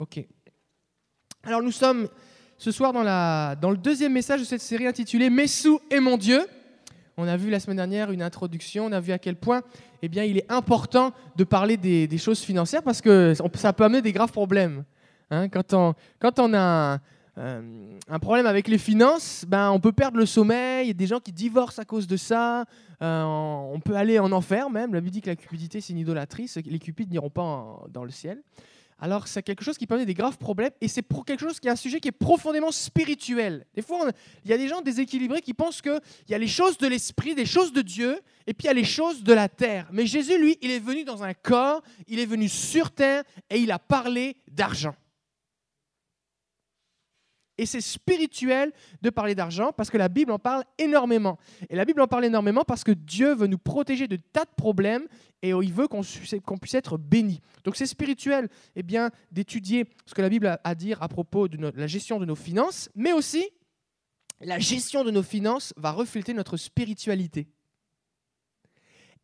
[0.00, 0.24] Ok.
[1.42, 2.08] Alors nous sommes
[2.56, 6.46] ce soir dans, le deuxième message de cette série intitulée Messou et mon Dieu.
[7.16, 9.62] On a vu la semaine dernière une introduction, on a vu à quel point
[10.02, 14.00] eh bien, il est important de parler des, choses financières parce que ça peut amener
[14.00, 14.84] des graves problèmes.
[15.32, 15.48] Hein.
[15.48, 17.00] quand, on, quand on a
[17.36, 20.94] euh, un, problème avec les finances, ben, on peut perdre le sommeil, il y a
[20.94, 22.66] des gens qui divorcent à cause de ça,
[23.02, 24.94] euh, on peut aller en enfer même.
[24.94, 28.12] La Bible dit que la cupidité c'est une idolâtrie, les cupides n'iront pas dans le
[28.12, 28.40] ciel
[28.98, 31.68] alors c'est quelque chose qui peut amener des graves problèmes et c'est quelque chose qui
[31.68, 33.64] est un sujet qui est profondément spirituel.
[33.74, 34.10] Des fois,
[34.44, 37.34] il y a des gens déséquilibrés qui pensent qu'il y a les choses de l'esprit,
[37.34, 39.88] des choses de Dieu, et puis il y a les choses de la terre.
[39.92, 43.58] Mais Jésus, lui, il est venu dans un corps, il est venu sur terre et
[43.58, 44.94] il a parlé d'argent.
[47.58, 48.72] Et c'est spirituel
[49.02, 51.38] de parler d'argent parce que la Bible en parle énormément.
[51.68, 54.54] Et la Bible en parle énormément parce que Dieu veut nous protéger de tas de
[54.56, 55.06] problèmes
[55.42, 57.40] et il veut qu'on puisse être béni.
[57.64, 61.48] Donc c'est spirituel eh bien, d'étudier ce que la Bible a à dire à propos
[61.48, 63.44] de la gestion de nos finances, mais aussi
[64.40, 67.48] la gestion de nos finances va refléter notre spiritualité.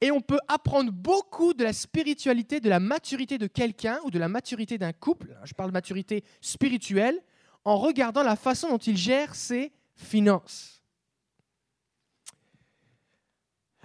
[0.01, 4.19] Et on peut apprendre beaucoup de la spiritualité, de la maturité de quelqu'un ou de
[4.19, 5.37] la maturité d'un couple.
[5.45, 7.23] Je parle de maturité spirituelle
[7.65, 10.83] en regardant la façon dont il gère ses finances.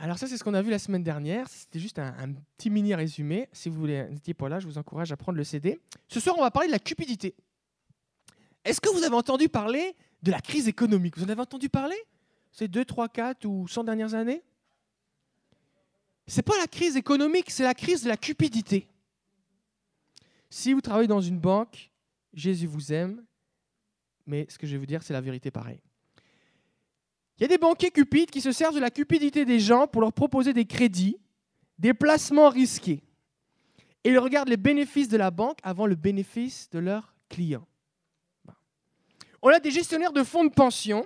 [0.02, 1.50] Alors ça, c'est ce qu'on a vu la semaine dernière.
[1.50, 3.50] C'était juste un, petit mini résumé.
[3.52, 5.80] Si vous n'étiez pas là, je vous encourage à prendre le CD.
[6.08, 7.36] Ce soir, on va parler de la cupidité.
[8.64, 11.18] Est-ce que vous avez entendu parler de la crise économique?
[11.18, 11.98] Vous en avez entendu parler
[12.52, 14.42] ces 2, 3, 4 ou 100 dernières années?
[16.28, 18.88] Ce n'est pas la crise économique, c'est la crise de la cupidité.
[20.50, 21.92] Si vous travaillez dans une banque,
[22.34, 23.26] Jésus vous aime,
[24.30, 25.82] mais ce que je vais vous dire, c'est la vérité pareil.
[27.38, 30.02] Il y a des banquiers cupides qui se servent de la cupidité des gens pour
[30.02, 31.18] leur proposer des crédits,
[31.80, 33.02] des placements risqués.
[34.04, 37.66] Et ils regardent les bénéfices de la banque avant le bénéfice de leurs clients.
[39.42, 41.06] On a des gestionnaires de fonds de pension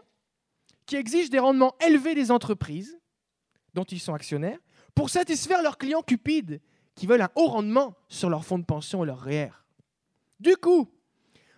[0.86, 3.00] qui exigent des rendements élevés des entreprises
[3.74, 4.60] dont ils sont actionnaires
[4.96, 6.62] pour satisfaire leurs clients cupides
[6.96, 9.52] qui veulent un haut rendement sur leurs fonds de pension et leurs REER.
[10.40, 10.90] Du coup,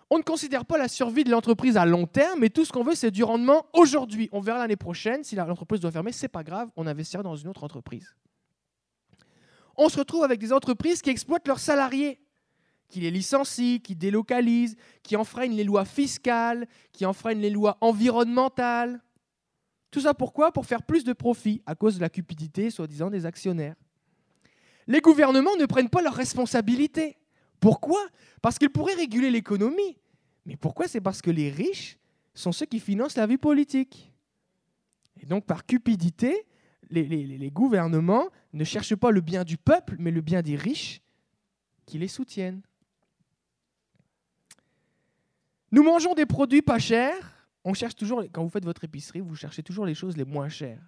[0.10, 2.84] on ne considère pas la survie de l'entreprise à long terme, mais tout ce qu'on
[2.84, 4.30] veut, c'est du rendement aujourd'hui.
[4.32, 5.24] On verra l'année prochaine.
[5.24, 8.16] Si l'entreprise doit fermer, c'est pas grave, on investira dans une autre entreprise.
[9.78, 12.20] On se retrouve avec des entreprises qui exploitent leurs salariés,
[12.88, 19.02] qui les licencient, qui délocalisent, qui enfreignent les lois fiscales, qui enfreignent les lois environnementales.
[19.90, 20.52] Tout ça pourquoi?
[20.52, 23.76] Pour faire plus de profit, à cause de la cupidité, soi-disant, des actionnaires.
[24.88, 27.18] Les gouvernements ne prennent pas leurs responsabilités.
[27.66, 28.06] Pourquoi?
[28.44, 29.98] Parce qu'ils pourraient réguler l'économie.
[30.46, 30.88] Mais pourquoi?
[30.88, 31.98] C'est parce que les riches
[32.36, 34.14] sont ceux qui financent la vie politique.
[35.20, 36.46] Et donc, par cupidité,
[36.92, 41.02] les, gouvernements ne cherchent pas le bien du peuple, mais le bien des riches
[41.88, 42.62] qui les soutiennent.
[45.72, 47.48] Nous mangeons des produits pas chers.
[47.64, 50.50] On cherche toujours, quand vous faites votre épicerie, vous cherchez toujours les choses les moins
[50.50, 50.88] chères.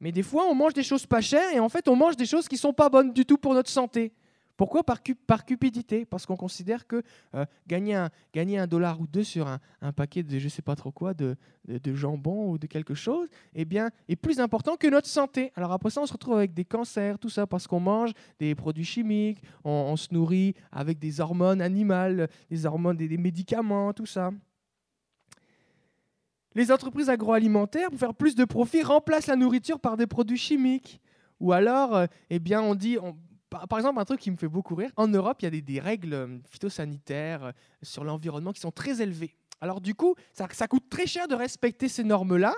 [0.00, 2.26] Mais des fois, on mange des choses pas chères et en fait, on mange des
[2.26, 4.12] choses qui ne sont pas bonnes du tout pour notre santé.
[4.56, 5.02] Pourquoi par,
[5.44, 6.06] cupidité?
[6.06, 7.02] Parce qu'on considère que
[7.34, 10.90] euh, gagner, un, dollar ou deux sur un, paquet de je ne sais pas trop
[10.90, 11.36] quoi, de,
[11.84, 15.52] jambon ou de quelque chose, eh bien, est plus important que notre santé.
[15.56, 18.54] Alors après ça, on se retrouve avec des cancers, tout ça, parce qu'on mange des
[18.54, 24.06] produits chimiques, on, se nourrit avec des hormones animales, des hormones, des, des médicaments, tout
[24.06, 24.30] ça.
[26.54, 31.02] Les entreprises agroalimentaires, pour faire plus de profit, remplacent la nourriture par des produits chimiques.
[31.38, 32.96] Ou alors, euh, eh bien, on dit,
[33.50, 35.80] par, exemple, un truc qui me fait beaucoup rire, en Europe, il y a des,
[35.80, 37.52] règles euh, phytosanitaires euh,
[37.82, 39.36] sur l'environnement qui sont très élevées.
[39.60, 42.54] Alors du coup, ça, coûte très cher de respecter ces normes-là.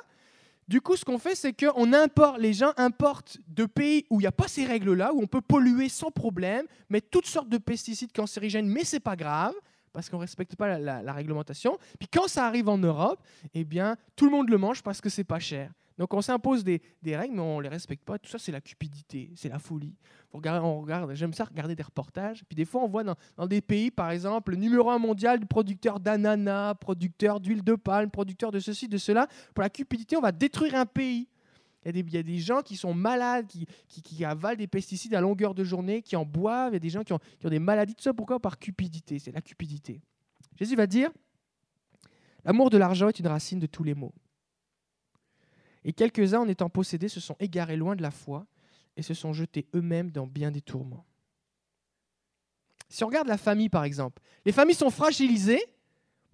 [0.67, 4.25] Du coup, ce qu'on fait, c'est que importe, les gens importent de pays où il
[4.25, 7.59] n'y a pas ces règles-là, où on peut polluer sans problème, mettre toutes sortes de
[7.59, 9.55] pesticides cancérigènes, mais c'est pas grave
[9.93, 11.79] parce qu'on ne respecte pas la, la, réglementation.
[11.99, 13.21] Puis quand ça arrive en Europe,
[13.55, 15.73] eh bien, tout le monde le mange parce que c'est pas cher.
[15.99, 18.19] Donc on s'impose des, règles, mais on ne les respecte pas.
[18.19, 19.95] Tout ça, c'est la cupidité, c'est la folie.
[20.33, 22.45] on regarde, j'aime ça regarder des reportages.
[22.49, 25.47] Puis des fois, on voit dans, des pays, par exemple, le numéro un mondial du
[25.47, 29.27] producteur d'ananas, producteur d'huile de palme, producteur de ceci, de cela.
[29.55, 31.29] Pour la cupidité, on va détruire un pays.
[31.85, 33.47] Il y, a des, gens qui sont malades,
[33.89, 36.73] qui, avalent des pesticides à longueur de journée, qui en boivent.
[36.73, 37.95] Il y a des gens qui ont, qui ont des maladies.
[37.95, 38.39] Tout ça, pourquoi?
[38.39, 39.19] Par cupidité.
[39.19, 40.01] C'est la cupidité.
[40.57, 41.11] Jésus va dire,
[42.45, 44.13] l'amour de l'argent est une racine de tous les maux.
[45.89, 48.47] Et quelques-uns, en étant possédés, se sont égarés loin de la foi
[48.95, 51.07] et se sont jetés eux-mêmes dans bien des tourments.
[52.91, 55.65] Si on regarde la famille, par exemple, les familles sont fragilisées.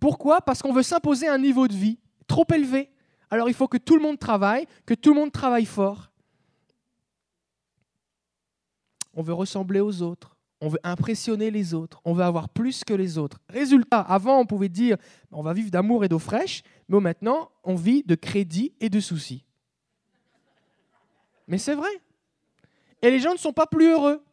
[0.00, 0.40] Pourquoi?
[0.40, 2.90] Parce qu'on veut s'imposer un niveau de vie trop élevé.
[3.30, 6.10] Alors il faut que tout le monde travaille, que tout le monde travaille fort.
[9.12, 10.33] On veut ressembler aux autres.
[10.64, 12.00] On veut impressionner les autres.
[12.06, 13.38] On veut avoir plus que les autres.
[13.50, 14.96] Résultat, avant, on pouvait dire
[15.30, 18.98] on va vivre d'amour et d'eau fraîche, mais maintenant, on vit de crédit et de
[18.98, 19.44] soucis.
[21.48, 21.90] Mais c'est vrai.
[23.02, 24.24] Et les gens ne sont pas plus heureux.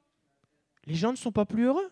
[0.85, 1.91] Les gens ne sont pas plus heureux.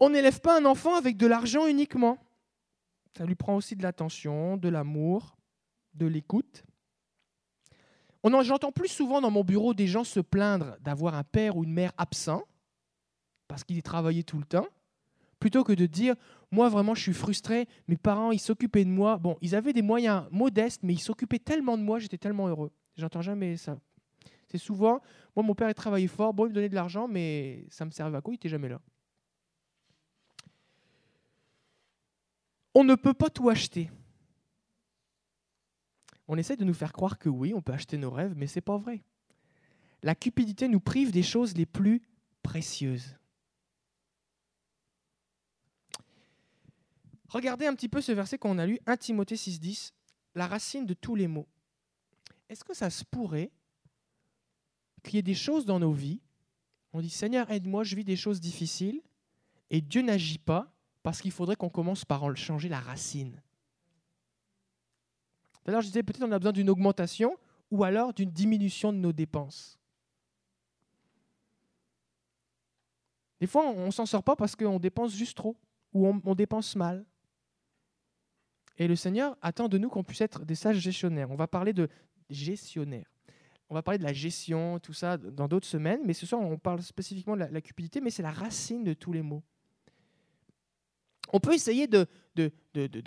[0.00, 2.18] On n'élève pas un enfant avec de l'argent uniquement.
[3.16, 5.36] Ça lui prend aussi de l'attention, de l'amour,
[5.94, 6.64] de l'écoute.
[8.24, 11.72] J'entends plus souvent dans mon bureau des gens se plaindre d'avoir un père ou une
[11.72, 12.42] mère absent
[13.48, 14.66] parce qu'il travaillait tout le temps,
[15.38, 16.14] plutôt que de dire
[16.50, 19.18] moi vraiment je suis frustré, mes parents ils s'occupaient de moi.
[19.18, 22.72] Bon, ils avaient des moyens modestes, mais ils s'occupaient tellement de moi, j'étais tellement heureux.
[22.96, 23.78] J'entends jamais ça.
[24.48, 25.00] C'est souvent
[25.36, 27.90] moi mon père il travaillait fort, bon il me donnait de l'argent, mais ça me
[27.90, 28.32] servait à quoi?
[28.32, 28.80] Il n'était jamais là.
[32.74, 33.90] On ne peut pas tout acheter.
[36.28, 38.56] On essaie de nous faire croire que oui, on peut acheter nos rêves, mais ce
[38.58, 39.02] n'est pas vrai.
[40.02, 42.02] La cupidité nous prive des choses les plus
[42.42, 43.16] précieuses.
[47.28, 49.92] Regardez un petit peu ce verset qu'on a lu, 1 Timothée 6,10,
[50.34, 51.48] la racine de tous les maux.
[52.48, 53.50] Est-ce que ça se pourrait
[55.02, 56.20] qu'il y ait des choses dans nos vies,
[56.92, 59.02] on dit Seigneur, aide-moi, je vis des choses difficiles,
[59.70, 60.72] et Dieu n'agit pas
[61.02, 63.42] parce qu'il faudrait qu'on commence par en changer la racine.
[65.64, 67.36] D'ailleurs, je disais peut-être qu'on a besoin d'une augmentation
[67.70, 69.78] ou alors d'une diminution de nos dépenses.
[73.40, 75.56] Des fois, on ne s'en sort pas parce qu'on dépense juste trop
[75.92, 77.04] ou on, dépense mal.
[78.78, 81.30] Et le Seigneur attend de nous qu'on puisse être des sages gestionnaires.
[81.30, 81.88] On va parler de
[82.30, 83.06] gestionnaire.
[83.68, 86.58] On va parler de la gestion, tout ça, dans d'autres semaines, mais ce soir, on
[86.58, 89.42] parle spécifiquement de la, la cupidité, mais c'est la racine de tous les maux.
[91.34, 92.06] On peut essayer de,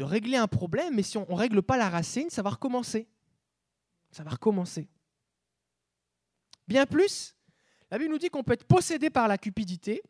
[0.03, 3.07] régler un problème, mais si on ne règle pas la racine, ça va recommencer.
[4.12, 4.89] Ça va recommencer.
[6.68, 7.38] Bien plus,
[7.89, 10.03] la Bible nous dit qu'on peut être possédé par la cupidité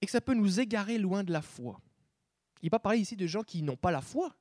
[0.00, 1.80] et que ça peut nous égarer loin de la foi.
[2.62, 4.36] Il n'est pas parler ici de gens qui n'ont pas la foi.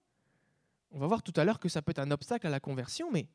[0.91, 3.11] On va voir tout à l'heure que ça peut être un obstacle à la conversion,
[3.11, 3.27] mais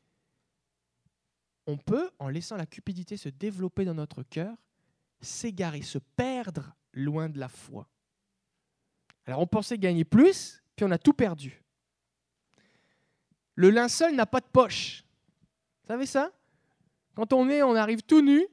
[1.67, 4.56] on peut, en laissant la cupidité se développer dans notre cœur,
[5.20, 7.88] s'égarer, se perdre loin de la foi.
[9.26, 11.62] Alors on pensait gagner plus, puis on a tout perdu.
[13.55, 15.05] Le linceul n'a pas de poche.
[15.82, 16.32] Vous savez ça?
[17.14, 18.46] Quand on est, on arrive tout nu,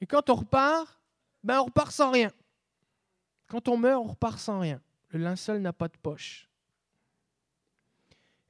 [0.00, 1.00] et quand on repart,
[1.42, 2.30] ben on repart sans rien.
[3.48, 4.80] Quand on meurt, on repart sans rien.
[5.08, 6.48] Le linceul n'a pas de poche.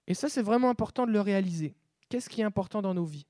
[0.06, 1.74] Et ça, c'est vraiment important de le réaliser.
[2.08, 3.26] Qu'est-ce qui est important dans nos vies?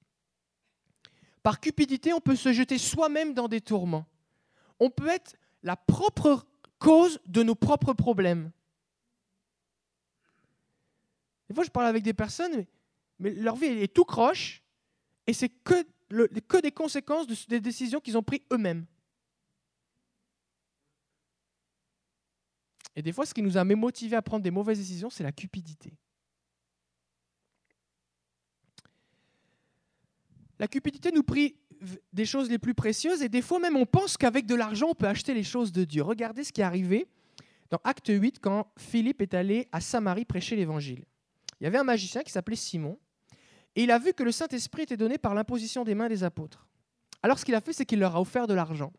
[1.43, 4.07] Par cupidité, on peut se jeter soi-même dans des tourments.
[4.79, 6.47] On peut être la propre
[6.79, 8.51] cause de nos propres problèmes.
[11.49, 12.65] Des fois, je parle avec des personnes,
[13.19, 14.63] mais, leur vie est tout croche,
[15.27, 15.87] et c'est que,
[16.61, 18.87] des conséquences des décisions qu'ils ont prises eux-mêmes.
[22.95, 25.33] Et des fois, ce qui nous a motivés à prendre des mauvaises décisions, c'est la
[25.33, 25.95] cupidité.
[30.63, 31.57] La cupidité nous prie
[32.13, 34.95] des choses les plus précieuses et des fois même on pense qu'avec de l'argent on
[34.95, 36.05] peut acheter les choses de Dieu.
[36.05, 37.09] Regardez ce qui est arrivé
[37.71, 41.05] dans Acte 8 quand Philippe est allé à Samarie prêcher l'évangile.
[41.61, 42.97] Il y avait un magicien qui s'appelait Simon
[43.75, 46.69] et il a vu que le Saint-Esprit était donné par l'imposition des mains des apôtres.
[47.25, 48.93] Alors ce qu'il a fait c'est qu'il leur a offert de l'argent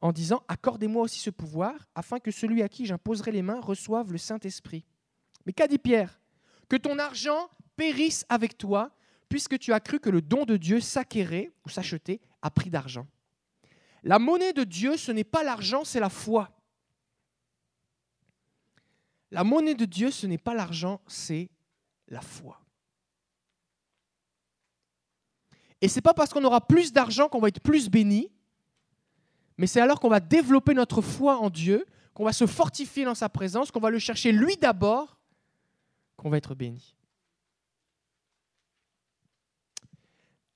[0.00, 4.12] en disant accordez-moi aussi ce pouvoir afin que celui à qui j'imposerai les mains reçoive
[4.12, 4.84] le Saint-Esprit.
[5.44, 6.20] Mais qu'a dit Pierre?
[6.68, 8.92] Que ton argent périsse avec toi
[9.32, 13.06] puisque tu as cru que le don de Dieu s'acquérait ou s'achetait à prix d'argent.
[14.02, 16.50] La monnaie de Dieu, ce n'est pas l'argent, c'est la foi.
[19.30, 21.48] La monnaie de Dieu, ce n'est pas l'argent, c'est
[22.08, 22.60] la foi.
[25.80, 28.30] Et ce n'est pas parce qu'on aura plus d'argent qu'on va être plus béni,
[29.56, 33.14] mais c'est alors qu'on va développer notre foi en Dieu, qu'on va se fortifier dans
[33.14, 35.18] sa présence, qu'on va le chercher lui d'abord,
[36.18, 36.94] qu'on va être béni.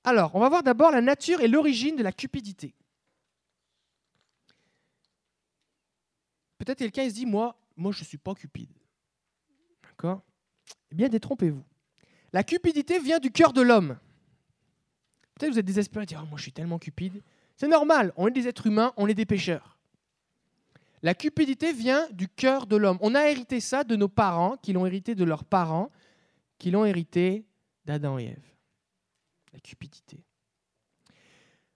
[0.07, 2.73] Alors, on va voir d'abord la nature et l'origine de la cupidité.
[6.57, 8.71] Peut-être quelqu'un se dit, moi, moi je ne suis pas cupide.
[9.83, 10.21] D'accord?
[10.91, 11.61] Eh bien, détrompez-vous.
[12.31, 13.97] La cupidité vient du cœur de l'homme.
[15.35, 17.21] Peut-être vous êtes désespéré dire, oh, moi je suis tellement cupide.
[17.57, 19.77] C'est normal, on est des êtres humains, on est des pécheurs.
[21.03, 22.97] La cupidité vient du cœur de l'homme.
[23.01, 25.91] On a hérité ça de nos parents, qui l'ont hérité de leurs parents,
[26.59, 27.45] qui l'ont hérité
[27.83, 28.56] d'Adam et Ève
[29.53, 30.23] la cupidité.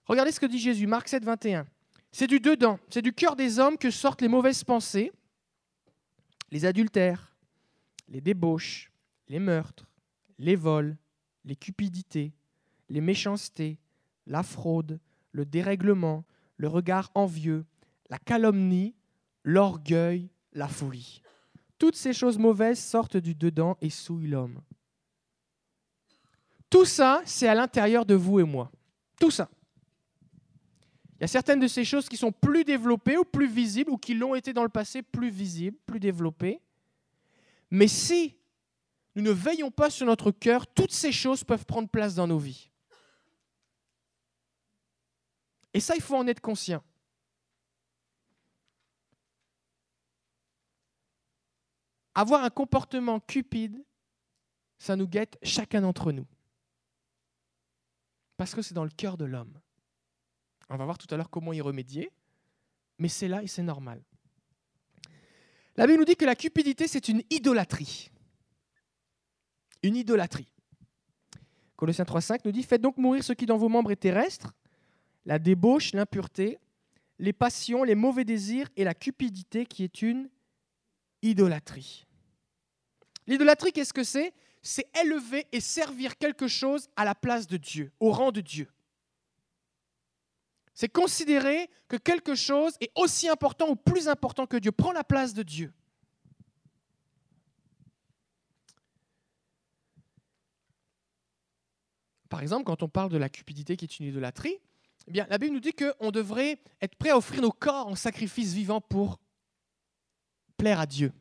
[0.04, 1.66] Regardez ce que dit Jésus, Marc 7, 21.
[2.10, 5.12] C'est du dedans, c'est du cœur des hommes que sortent les mauvaises pensées,
[6.50, 7.34] les adultères,
[8.08, 8.92] les débauches,
[9.28, 9.90] les meurtres,
[10.38, 10.98] les vols,
[11.44, 12.34] les cupidités,
[12.90, 13.78] les méchancetés,
[14.26, 15.00] la fraude,
[15.32, 16.24] le dérèglement,
[16.58, 17.64] le regard envieux,
[18.10, 18.94] la calomnie,
[19.44, 21.22] l'orgueil, la folie.
[21.78, 24.60] Toutes ces choses mauvaises sortent du dedans et souillent l'homme.
[26.72, 28.72] Tout ça, c'est à l'intérieur de vous et moi.
[29.20, 29.50] Tout ça.
[31.18, 33.98] Il y a certaines de ces choses qui sont plus développées ou plus visibles, ou
[33.98, 36.62] qui l'ont été dans le passé plus visibles, plus développées.
[37.70, 38.38] Mais si
[39.14, 42.38] nous ne veillons pas sur notre cœur, toutes ces choses peuvent prendre place dans nos
[42.38, 42.70] vies.
[45.74, 46.82] Et ça, il faut en être conscient.
[52.14, 53.84] Avoir un comportement cupide,
[54.78, 56.26] ça nous guette chacun d'entre nous.
[58.36, 59.58] Parce que c'est dans le cœur de l'homme.
[60.68, 62.10] On va voir tout à l'heure comment y remédier,
[62.98, 64.02] mais c'est là et c'est normal.
[65.76, 68.10] La Bible nous dit que la cupidité, c'est une idolâtrie.
[69.82, 70.48] Une idolâtrie.
[71.76, 74.52] Colossiens 3.5 nous dit, faites donc mourir ce qui dans vos membres est terrestre,
[75.24, 76.58] la débauche, l'impureté,
[77.18, 80.28] les passions, les mauvais désirs et la cupidité qui est une
[81.22, 82.06] idolâtrie.
[83.26, 84.32] L'idolâtrie, qu'est-ce que c'est?
[84.62, 88.68] C'est élever et servir quelque chose à la place de Dieu, au rang de Dieu.
[90.74, 95.04] C'est considérer que quelque chose est aussi important ou plus important que Dieu, prend la
[95.04, 95.72] place de Dieu.
[102.28, 104.56] Par exemple, quand on parle de la cupidité qui est une idolâtrie,
[105.06, 107.94] eh bien, la Bible nous dit qu'on devrait être prêt à offrir nos corps en
[107.94, 109.18] sacrifice vivant pour
[110.56, 111.12] plaire à Dieu.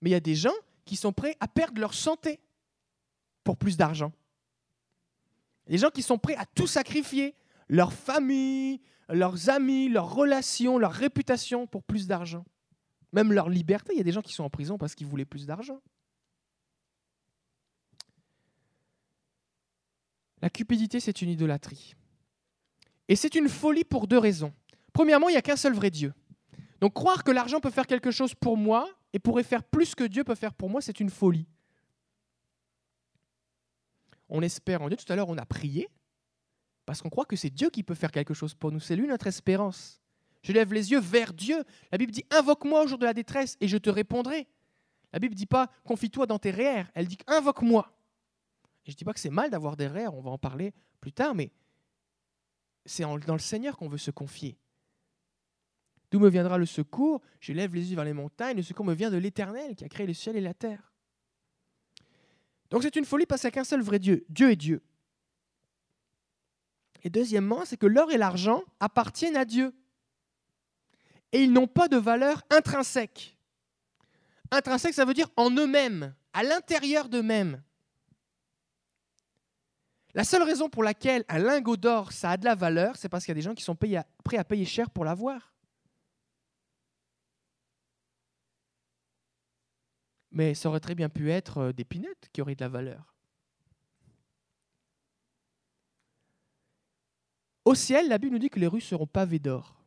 [0.00, 2.38] Mais il y a des gens qui sont prêts à perdre leur santé
[3.44, 4.12] pour plus d'argent.
[5.66, 7.34] Des gens qui sont prêts à tout sacrifier,
[7.68, 12.44] leur famille, leurs amis, leurs relations, leur réputation pour plus d'argent.
[13.12, 15.24] Même leur liberté, il y a des gens qui sont en prison parce qu'ils voulaient
[15.24, 15.80] plus d'argent.
[20.42, 21.94] La cupidité, c'est une idolâtrie.
[23.08, 24.52] Et c'est une folie pour deux raisons.
[24.92, 26.12] Premièrement, il n'y a qu'un seul vrai Dieu.
[26.80, 30.04] Donc croire que l'argent peut faire quelque chose pour moi et pourrait faire plus que
[30.04, 31.46] Dieu peut faire pour moi, c'est une folie.
[34.36, 34.96] On espère en Dieu.
[34.96, 35.88] Tout à l'heure, on a prié
[36.86, 38.80] parce qu'on croit que c'est Dieu qui peut faire quelque chose pour nous.
[38.80, 40.02] C'est lui notre espérance.
[40.42, 41.62] Je lève les yeux vers Dieu.
[41.92, 44.48] La Bible dit Invoque-moi au jour de la détresse et je te répondrai.
[45.12, 46.90] La Bible dit pas Confie-toi dans tes rêves.
[46.94, 47.96] Elle dit Invoque-moi.
[48.84, 51.12] Je ne dis pas que c'est mal d'avoir des rêves, on va en parler plus
[51.12, 51.52] tard, mais
[52.84, 54.58] c'est dans le Seigneur qu'on veut se confier.
[56.10, 57.22] D'où me viendra le secours?
[57.38, 58.56] Je lève les yeux vers les montagnes.
[58.56, 60.93] Le secours me vient de l'Éternel qui a créé le ciel et la terre.
[62.70, 64.24] Donc c'est une folie parce qu'il n'y a qu'un seul vrai Dieu.
[64.28, 64.82] Dieu est Dieu.
[67.02, 69.74] Et deuxièmement, c'est que l'or et l'argent appartiennent à Dieu.
[71.32, 73.36] Et ils n'ont pas de valeur intrinsèque.
[74.50, 77.62] Intrinsèque, ça veut dire en eux-mêmes, à l'intérieur d'eux-mêmes.
[80.14, 83.24] La seule raison pour laquelle un lingot d'or, ça a de la valeur, c'est parce
[83.24, 85.53] qu'il y a des gens qui sont prêts à payer cher pour l'avoir.
[90.34, 93.14] Mais ça aurait très bien pu être euh, des pinettes qui auraient de la valeur.
[97.64, 99.80] Au ciel, la Bible nous dit que les rues seront pavées d'or.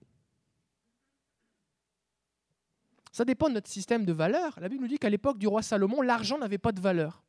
[3.12, 4.58] Ça dépend de notre système de valeur.
[4.60, 7.24] La Bible nous dit qu'à l'époque du roi Salomon, l'argent n'avait pas de valeur.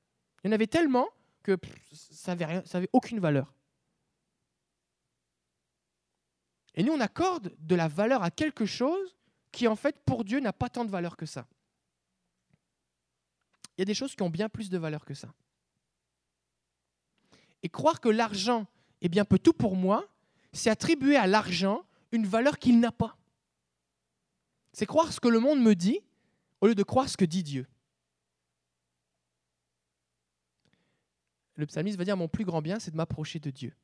[0.44, 1.08] Il y en avait tellement
[1.42, 1.58] que
[1.92, 3.52] ça n'avait aucune valeur.
[6.75, 9.16] Et nous, on accorde de la valeur à quelque chose
[9.50, 11.46] qui, en fait, pour Dieu, n'a pas tant de valeur que ça.
[13.78, 15.32] Il y a des choses qui ont bien plus de valeur que ça.
[17.62, 18.66] Et croire que l'argent
[19.00, 20.08] eh bien, peut tout pour moi,
[20.52, 23.16] c'est attribuer à l'argent une valeur qu'il n'a pas.
[24.73, 26.00] C'est croire ce que le monde me dit
[26.61, 27.68] au lieu de croire ce que dit Dieu.
[31.54, 33.75] Le psalmiste va dire, mon plus grand bien, c'est de m'approcher de Dieu.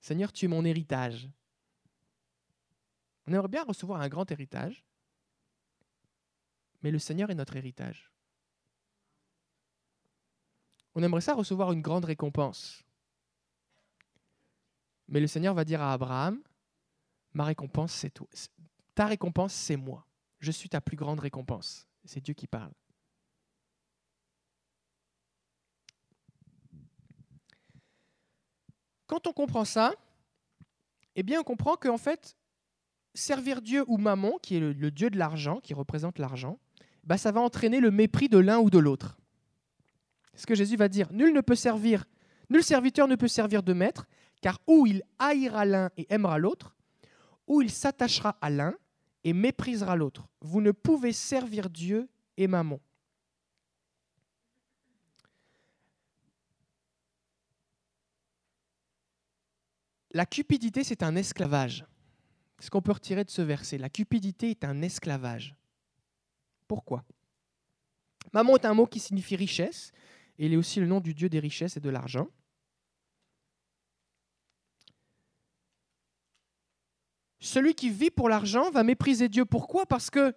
[0.00, 1.28] Seigneur, tu es mon héritage.
[3.26, 4.84] On aimerait bien recevoir un grand héritage,
[6.84, 8.12] mais le Seigneur est notre héritage.
[10.94, 12.84] On aimerait ça recevoir une grande récompense.
[15.08, 16.42] Mais le Seigneur va dire à Abraham,
[17.32, 18.28] ma récompense, c'est toi.
[18.94, 20.06] Ta récompense, c'est moi.
[20.40, 21.88] Je suis ta plus grande récompense.
[22.04, 22.74] C'est Dieu qui parle.
[29.06, 29.94] Quand on comprend ça,
[31.16, 32.36] eh bien, on comprend qu'en fait,
[33.14, 36.58] servir Dieu ou Mammon, qui est le, Dieu de l'argent, qui représente l'argent,
[37.06, 39.16] bah, ça va entraîner le mépris de l'un ou de l'autre.
[40.34, 41.12] Ce que Jésus va dire.
[41.12, 42.04] Nul ne peut servir,
[42.50, 44.06] nul serviteur ne peut servir de maître,
[44.40, 46.74] car ou il haïra l'un et aimera l'autre,
[47.46, 48.74] ou il s'attachera à l'un
[49.22, 50.28] et méprisera l'autre.
[50.40, 52.80] Vous ne pouvez servir Dieu et Mammon.
[60.14, 61.84] la cupidité, c'est un esclavage.
[62.60, 65.56] Ce qu'on peut retirer de ce verset, la cupidité est un esclavage.
[66.74, 67.04] Pourquoi
[68.32, 69.92] Maman est un mot qui signifie richesse,
[70.38, 72.26] et il est aussi le nom du Dieu des richesses et de l'argent.
[77.38, 79.44] Celui qui vit pour l'argent va mépriser Dieu.
[79.44, 79.86] Pourquoi?
[79.86, 80.34] Parce que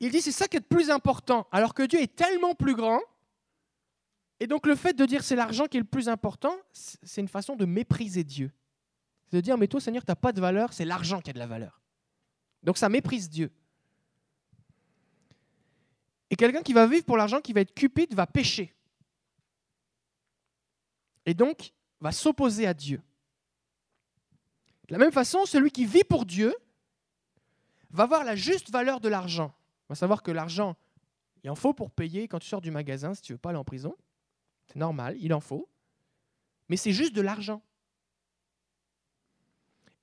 [0.00, 2.74] il dit c'est ça qui est le plus important, alors que Dieu est tellement plus
[2.74, 3.00] grand.
[4.40, 7.28] Et donc le fait de dire c'est l'argent qui est le plus important, c'est une
[7.28, 8.50] façon de mépriser Dieu.
[9.28, 11.32] C'est de dire mais toi Seigneur, tu n'as pas de valeur, c'est l'argent qui a
[11.32, 11.80] de la valeur.
[12.64, 13.52] Donc ça méprise Dieu.
[16.34, 18.74] Et quelqu'un qui va vivre pour l'argent, qui va être cupide, va pécher.
[21.26, 23.00] Et donc va s'opposer à Dieu.
[24.88, 26.52] De la même façon, celui qui vit pour Dieu
[27.90, 29.54] va voir la juste valeur de l'argent.
[29.88, 30.74] Va savoir que l'argent,
[31.44, 33.50] il en faut pour payer quand tu sors du magasin si tu ne veux pas
[33.50, 33.96] aller en prison.
[34.66, 35.68] C'est normal, il en faut.
[36.68, 37.62] Mais c'est juste de l'argent.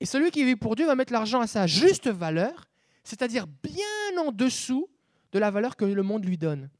[0.00, 2.70] Et celui qui vit pour Dieu va mettre l'argent à sa juste valeur,
[3.04, 4.88] c'est-à-dire bien en dessous
[5.32, 6.70] de la valeur que le monde lui donne.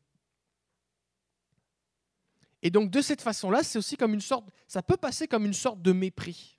[2.62, 5.54] Et donc de cette façon-là, c'est aussi comme une sorte, ça peut passer comme une
[5.54, 6.58] sorte de mépris.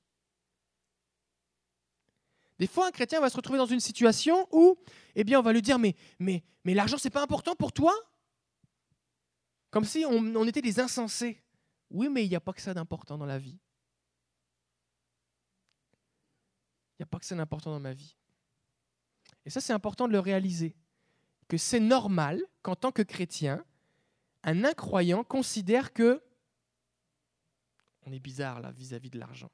[2.59, 4.77] Des fois, un chrétien va se retrouver dans une situation où,
[5.15, 7.93] eh bien, on va lui dire, mais, mais, mais l'argent, c'est pas important pour toi?
[9.71, 11.41] Comme si on, on était des insensés.
[11.89, 13.57] Oui, mais il n'y a pas que ça d'important dans la vie.
[16.93, 18.15] Il n'y a pas que ça d'important dans ma vie.
[19.45, 20.75] Et ça, c'est important de le réaliser.
[21.47, 23.63] Que c'est normal qu'en tant que chrétien,
[24.43, 26.21] un incroyant considère que
[28.05, 29.51] on est bizarre là vis-à-vis -vis de l'argent.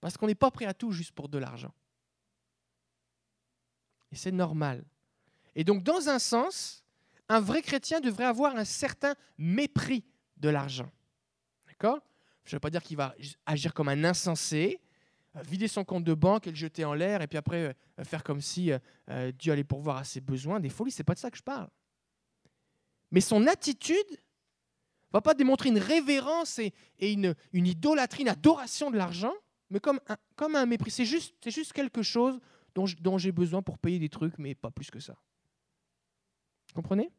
[0.00, 1.72] Parce qu'on n'est pas prêt à tout juste pour de l'argent.
[4.10, 4.84] Et c'est normal.
[5.54, 6.84] Et donc, dans un sens,
[7.28, 10.04] un vrai chrétien devrait avoir un certain mépris
[10.36, 10.90] de l'argent.
[11.66, 12.00] D'accord?
[12.44, 13.14] Je ne veux pas dire qu'il va
[13.44, 14.80] agir comme un insensé,
[15.34, 18.24] vider son compte de banque et le jeter en l'air, et puis après euh, faire
[18.24, 20.60] comme si euh, Dieu allait pourvoir à ses besoins.
[20.60, 21.68] Des folies, c'est pas de ça que je parle.
[23.10, 24.20] Mais son attitude
[25.12, 29.32] va pas démontrer une révérence et, une, une idolâtrie, une adoration de l'argent,
[29.70, 30.90] mais comme un, comme un mépris.
[30.90, 32.38] C'est juste, c'est juste quelque chose
[32.74, 35.16] dont, dont j'ai besoin pour payer des trucs, mais pas plus que ça.
[36.74, 37.10] comprenez?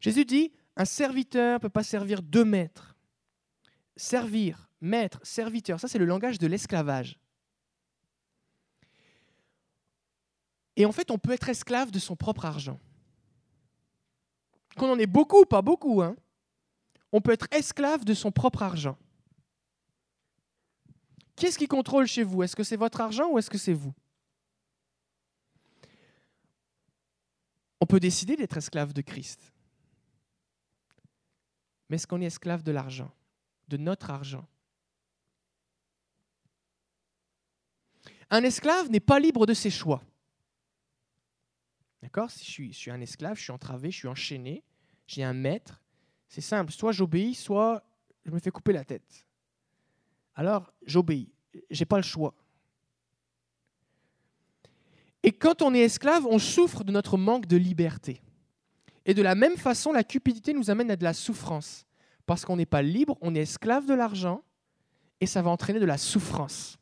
[0.00, 2.94] Jésus dit, un serviteur ne peut pas servir deux maîtres.
[3.96, 7.18] Servir, maître, serviteur, ça c'est le langage de l'esclavage.
[10.76, 12.78] Et en fait, on peut être esclave de son propre argent.
[14.76, 16.16] Qu'on en ait beaucoup, pas beaucoup, hein.
[17.12, 18.98] on peut être esclave de son propre argent.
[21.34, 22.42] Qu'est-ce qui contrôle chez vous?
[22.42, 23.94] Est-ce que c'est votre argent ou est-ce que c'est vous?
[27.80, 29.52] On peut décider d'être esclave de Christ.
[31.88, 33.12] Mais est-ce qu'on est esclave de l'argent,
[33.68, 34.46] de notre argent?
[38.30, 40.02] Un esclave n'est pas libre de ses choix.
[42.02, 42.30] D'accord?
[42.30, 44.62] Si je suis, un esclave, je suis entravé, je suis enchaîné,
[45.06, 45.82] j'ai un maître,
[46.28, 47.84] c'est simple, soit j'obéis, soit
[48.24, 49.26] je me fais couper la tête
[50.36, 51.32] alors j'obéis.
[51.70, 52.34] Je n'ai pas le choix.
[55.22, 58.22] Et quand on est esclave, on souffre de notre manque de liberté.
[59.06, 61.86] Et de la même façon, la cupidité nous amène à de la souffrance.
[62.26, 64.44] Parce qu'on n'est pas libre, on est esclave de l'argent,
[65.20, 66.78] et ça va entraîner de la souffrance.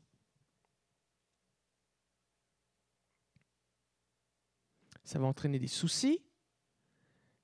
[5.14, 6.20] Ça va entraîner des soucis,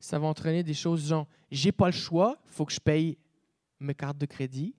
[0.00, 3.16] ça va entraîner des choses genre, j'ai pas le choix, faut que je paye
[3.78, 4.74] mes cartes de crédit,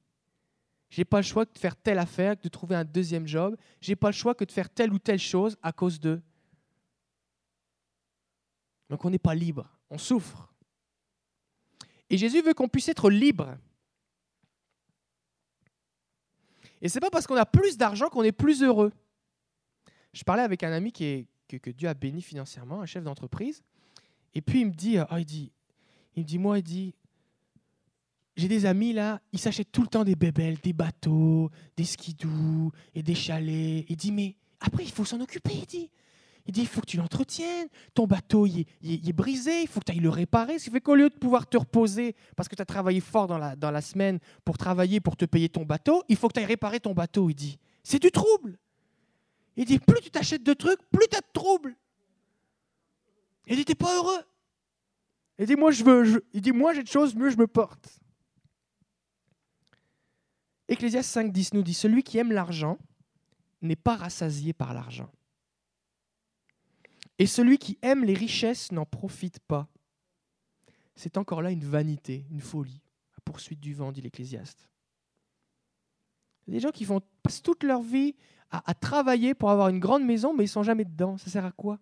[0.90, 3.56] j'ai pas le choix que de faire telle affaire, que de trouver un deuxième job.
[3.80, 6.22] J'ai pas le choix que de faire telle ou telle chose à cause de.
[8.90, 10.54] Donc on n'est pas libre, on souffre.
[12.10, 13.58] Et Jésus veut qu'on puisse être libre.
[16.82, 18.92] Et c'est pas parce qu'on a plus d'argent qu'on est plus heureux.
[20.12, 23.64] Je parlais avec un ami qui est, que, Dieu a béni financièrement, un chef d'entreprise,
[24.34, 25.52] et puis il me dit, oh, il dit,
[26.16, 26.94] me dit, moi, il dit,
[28.38, 32.72] j'ai des amis là, ils s'achètent tout le temps des bébelles, des bateaux, des skidoo
[32.96, 33.86] et des chalets.
[33.90, 35.92] Il dit, mais après, il faut s'en occuper, il dit.
[36.48, 37.68] Il dit, il faut que tu l'entretiennes.
[37.94, 40.58] Ton bateau, il est, brisé, il faut que tu ailles le réparer.
[40.58, 43.28] Ce qui fait qu'au lieu de pouvoir te reposer, parce que tu as travaillé fort
[43.28, 46.34] dans la, dans la semaine pour travailler, pour te payer ton bateau, il faut que
[46.34, 47.60] tu ailles réparer ton bateau, il dit.
[47.84, 48.58] C'est du trouble.
[49.58, 51.76] Il dit, plus tu t'achètes de trucs, plus tu as de troubles.
[53.48, 54.24] Il dit, t'es pas heureux.
[55.40, 58.00] Il dit, moi, je veux, il dit, moi, j'ai de choses, mieux je me porte.
[60.68, 62.78] Ecclésiaste 5.10 nous dit, celui qui aime l'argent
[63.62, 65.12] n'est pas rassasié par l'argent.
[67.20, 69.68] Et celui qui aime les richesses n'en profite pas.
[70.96, 72.82] C'est encore là une vanité, une folie,
[73.14, 74.70] la poursuite du vent, dit l'Ecclésiaste.
[76.48, 78.16] Des gens qui font, passent toute leur vie
[78.52, 81.18] à, travailler pour avoir une grande maison, mais ils sont jamais dedans.
[81.18, 81.80] Ça sert à quoi?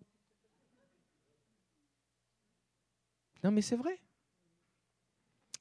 [3.44, 4.00] Non, mais c'est vrai.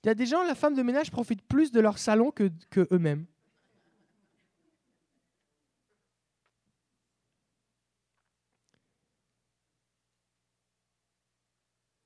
[0.05, 2.51] Il y a des gens, la femme de ménage profite plus de leur salon que,
[2.71, 3.27] que eux-mêmes.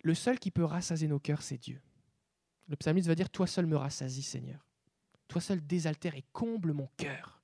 [0.05, 1.81] Le seul qui peut rassasier nos cœurs, c'est Dieu.
[2.69, 4.67] Le psalmiste va dire Toi seul me rassasie, Seigneur.
[5.29, 7.42] Toi seul désaltère et comble mon cœur.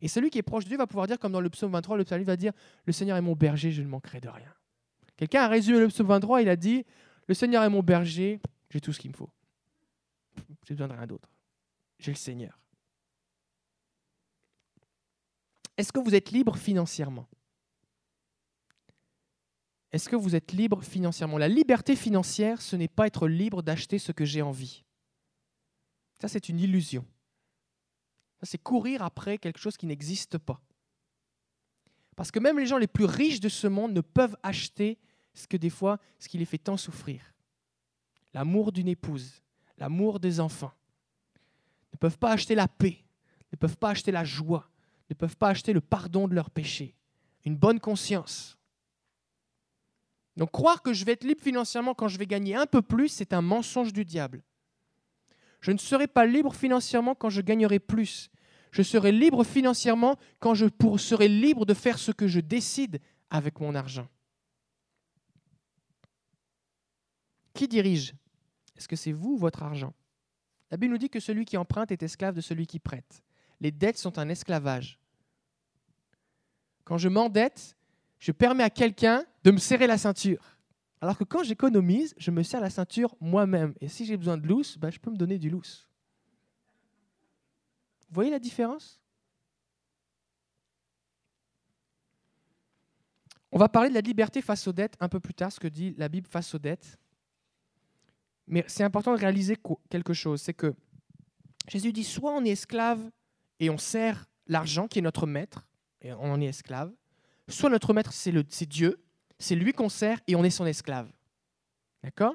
[0.00, 1.96] Et celui qui est proche de Dieu va pouvoir dire, comme dans le psaume 23,
[1.96, 2.52] le psalmiste va dire
[2.84, 4.52] Le Seigneur est mon berger, je ne manquerai de rien.
[5.16, 6.84] Quelqu'un a résumé le psaume 23, il a dit
[7.26, 9.30] Le Seigneur est mon berger, j'ai tout ce qu'il me faut.
[10.66, 11.28] J'ai besoin de rien d'autre.
[11.98, 12.58] J'ai le Seigneur.
[15.76, 17.26] Est-ce que vous êtes libre financièrement?
[19.90, 21.38] Est-ce que vous êtes libre financièrement?
[21.38, 24.84] La liberté financière, ce n'est pas être libre d'acheter ce que j'ai envie.
[26.20, 27.06] Ça, c'est une illusion.
[28.42, 30.60] C'est courir après quelque chose qui n'existe pas.
[32.16, 34.98] Parce que même les gens les plus riches de ce monde ne peuvent acheter
[35.34, 37.34] ce que des fois, ce qui les fait tant souffrir.
[38.34, 39.42] L'amour d'une épouse,
[39.76, 40.72] l'amour des enfants.
[41.92, 43.04] Ne peuvent pas acheter la paix,
[43.52, 44.68] ne peuvent pas acheter la joie,
[45.10, 46.96] ne peuvent pas acheter le pardon de leurs péchés,
[47.44, 48.58] une bonne conscience.
[50.36, 53.08] Donc croire que je vais être libre financièrement quand je vais gagner un peu plus,
[53.08, 54.42] c'est un mensonge du diable.
[55.60, 58.30] Je ne serai pas libre financièrement quand je gagnerai plus.
[58.70, 60.66] Je serai libre financièrement quand je
[60.98, 64.08] serai libre de faire ce que je décide avec mon argent.
[67.54, 68.14] Qui dirige?
[68.76, 69.92] Est-ce que c'est vous, votre argent?
[70.70, 73.22] La Bible nous dit que celui qui emprunte est esclave de celui qui prête.
[73.60, 74.98] Les dettes sont un esclavage.
[76.84, 77.76] Quand je m'endette,
[78.18, 80.57] je permets à quelqu'un de me serrer la ceinture.
[81.00, 83.74] Alors que quand j'économise, je me serre la ceinture moi-même.
[83.80, 85.88] Et si j'ai besoin de lousse, ben, je peux me donner du lousse.
[88.08, 89.00] Vous voyez la différence?
[93.50, 95.68] On va parler de la liberté face aux dettes un peu plus tard, ce que
[95.68, 96.98] dit la Bible face aux dettes.
[98.46, 99.56] Mais c'est important de réaliser
[99.90, 100.74] quelque chose, c'est que
[101.68, 103.10] Jésus dit soit on est esclave
[103.60, 105.66] et on sert l'argent qui est notre maître,
[106.00, 106.92] et on en est esclave,
[107.48, 109.02] soit notre maître c'est Dieu,
[109.38, 111.10] c'est lui qu'on sert et on est son esclave.
[112.02, 112.34] D'accord?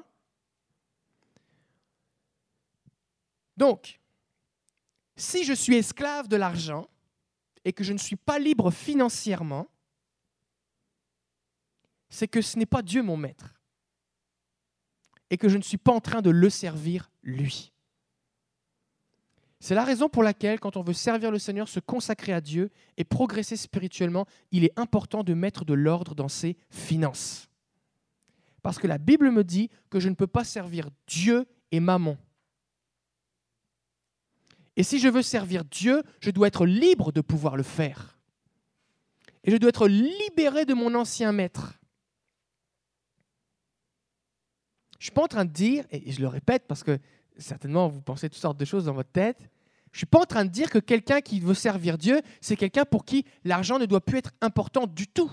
[3.56, 4.00] Donc,
[5.16, 6.88] si je suis esclave de l'argent
[7.64, 9.68] et que je ne suis pas libre financièrement,
[12.08, 13.54] c'est que ce n'est pas Dieu mon maître
[15.30, 17.73] et que je ne suis pas en train de le servir lui.
[19.64, 22.70] C'est la raison pour laquelle, quand on veut servir le Seigneur, se consacrer à Dieu
[22.98, 27.48] et progresser spirituellement, il est important de mettre de l'ordre dans ses finances.
[28.60, 32.18] Parce que la Bible me dit que je ne peux pas servir Dieu et maman.
[34.76, 38.18] Et si je veux servir Dieu, je dois être libre de pouvoir le faire.
[39.44, 41.72] Et je dois être libéré de mon ancien maître.
[44.98, 46.98] Je ne suis pas en train de dire, et je le répète parce que
[47.38, 49.50] certainement vous pensez toutes sortes de choses dans votre tête,
[49.94, 52.56] je ne suis pas en train de dire que quelqu'un qui veut servir Dieu, c'est
[52.56, 55.30] quelqu'un pour qui l'argent ne doit plus être important du tout,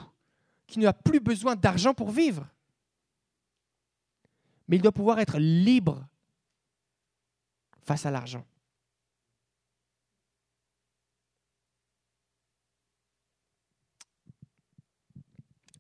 [0.67, 2.47] qui n'a plus besoin d'argent pour vivre.
[4.67, 6.08] Mais il doit pouvoir être libre
[7.82, 8.45] face à l'argent.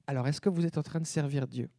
[0.07, 1.69] Alors, est-ce que vous êtes en train de servir Dieu?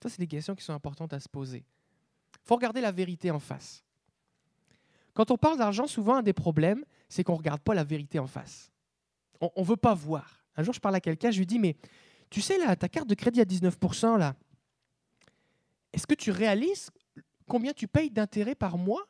[0.00, 1.66] Ça, c'est des questions qui sont importantes à se poser.
[2.34, 3.85] Il faut regarder la vérité en face.
[5.16, 8.18] Quand on parle d'argent, souvent, un des problèmes, c'est qu'on ne regarde pas la vérité
[8.18, 8.70] en face.
[9.40, 10.44] On ne veut pas voir.
[10.56, 11.74] Un jour, je parle à quelqu'un, je lui dis, mais
[12.28, 14.36] tu sais, là, ta carte de crédit à 19%, là,
[15.94, 16.90] est-ce que tu réalises
[17.48, 19.08] combien tu payes d'intérêt par mois?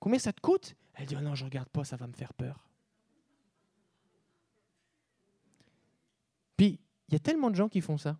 [0.00, 0.74] Combien ça te coûte?
[0.94, 2.66] Elle dit, oh non, je ne regarde pas, ça va me faire peur.
[6.56, 8.18] Puis, il y a tellement de gens qui font ça.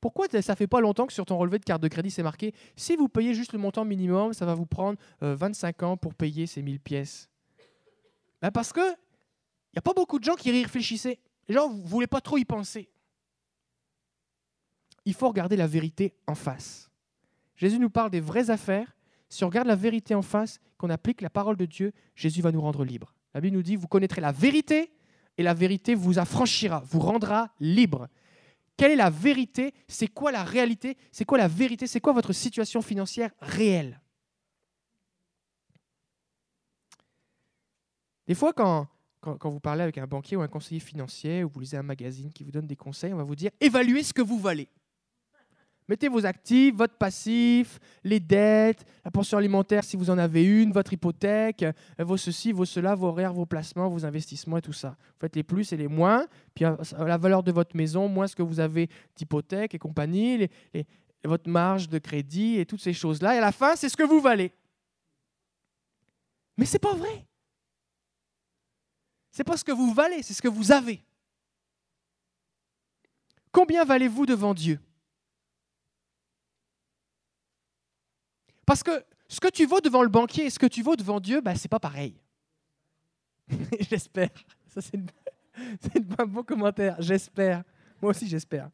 [0.00, 2.54] Pourquoi ça fait pas longtemps que sur ton relevé de carte de crédit, c'est marqué
[2.76, 6.14] si vous payez juste le montant minimum, ça va vous prendre 25 euh, ans pour
[6.14, 7.28] payer ces 1000 pièces?
[8.40, 11.18] Ben Parce que il n'y a pas beaucoup de gens qui y réfléchissaient.
[11.48, 12.88] Les gens ne voulaient pas trop y penser.
[15.04, 16.90] Il faut regarder la vérité en face.
[17.56, 18.96] Jésus nous parle des vraies affaires.
[19.28, 22.52] Si on regarde la vérité en face, qu'on applique la parole de Dieu, Jésus va
[22.52, 23.12] nous rendre libres.
[23.34, 24.90] La Bible nous dit, vous connaîtrez la vérité
[25.36, 28.08] et la vérité vous affranchira, vous rendra libre.
[28.78, 29.74] Quelle est la vérité?
[29.88, 30.96] C'est quoi la réalité?
[31.10, 31.88] C'est quoi la vérité?
[31.88, 34.00] C'est quoi votre situation financière réelle?
[38.28, 38.86] Des fois, quand,
[39.20, 42.32] quand, vous parlez avec un banquier ou un conseiller financier, ou vous lisez un magazine
[42.32, 44.68] qui vous donne des conseils, on va vous dire évaluez ce que vous valez.
[45.88, 50.70] Mettez vos actifs, votre passif, les dettes, la pension alimentaire si vous en avez une,
[50.70, 51.72] votre hypothèque, euh,
[52.04, 54.90] vos ceci, vos cela, vos horaires, vos placements, vos investissements et tout ça.
[54.90, 58.26] Vous faites les plus et les moins, puis euh, la valeur de votre maison, moins
[58.26, 60.48] ce que vous avez d'hypothèque et compagnie,
[61.24, 63.34] votre marge de crédit et toutes ces choses-là.
[63.34, 64.52] Et à la fin, c'est ce que vous valez.
[66.58, 67.24] Mais ce n'est pas vrai.
[69.30, 71.02] Ce n'est pas ce que vous valez, c'est ce que vous avez.
[73.52, 74.78] Combien valez-vous devant Dieu?
[78.68, 81.20] Parce que ce que tu vaux devant le banquier et ce que tu vaux devant
[81.20, 82.20] Dieu, ben, ce n'est pas pareil.
[83.88, 84.28] j'espère.
[84.66, 85.00] Ça, c'est,
[86.18, 86.94] un bon commentaire.
[86.98, 87.64] J'espère.
[88.02, 88.68] Moi aussi, j'espère.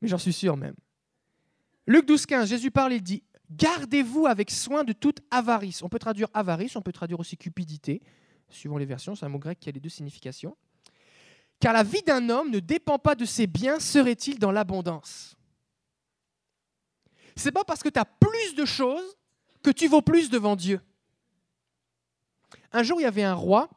[0.00, 0.74] Mais j'en suis sûr même.
[1.86, 5.82] Luc 12, 15, Jésus parle, il dit Gardez-vous avec soin de toute avarice.
[5.82, 8.00] On peut traduire avarice, on peut traduire aussi cupidité,
[8.48, 9.14] suivant les versions.
[9.14, 10.56] C'est un mot grec qui a les deux significations.
[11.60, 15.35] Car la vie d'un homme ne dépend pas de ses biens, serait-il dans l'abondance?
[17.36, 19.16] C'est pas parce que tu as plus de choses
[19.62, 20.80] que tu vaux plus devant Dieu.
[22.72, 23.68] Un jour, il y avait un roi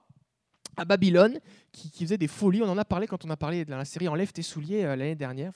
[0.80, 1.40] à Babylone
[1.72, 2.64] qui, faisait des folies.
[2.64, 4.96] On en a parlé quand on a parlé de la série Enlève tes souliers euh,
[4.96, 5.52] l'année dernière,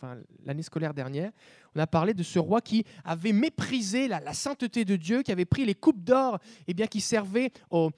[0.46, 1.32] l'année scolaire dernière.
[1.76, 5.46] On a parlé de ce roi qui avait méprisé la, sainteté de Dieu, qui avait
[5.46, 7.90] pris les coupes d'or eh qui servaient au,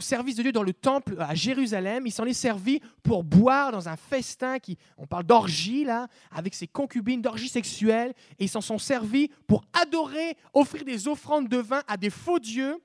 [0.00, 2.06] service de Dieu dans le temple à Jérusalem.
[2.06, 6.54] Il s'en est servi pour boire dans un festin qui, on parle d'orgie là, avec
[6.54, 11.58] ses concubines, d'orgie sexuelle, et ils s'en sont servis pour adorer, offrir des offrandes de
[11.58, 12.78] vin à des faux dieux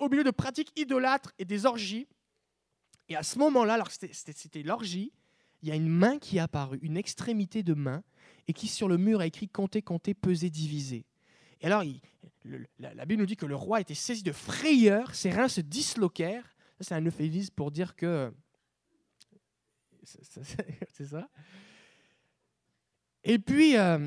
[0.00, 2.06] au milieu de pratiques idolâtres et des orgies.
[3.08, 5.12] Et à ce moment-là, alors c'était l'orgie,
[5.62, 8.02] il y a une main qui est apparue, une extrémité de main,
[8.48, 11.04] et qui sur le mur a écrit compter, compter, peser, diviser.
[11.60, 11.82] Et alors,
[12.78, 16.56] la, Bible nous dit que le roi était saisi de frayeur, ses reins se disloquèrent.
[16.80, 18.32] c'est un euphémisme pour dire que.
[20.04, 21.28] C'est ça.
[23.24, 24.06] Et puis, euh,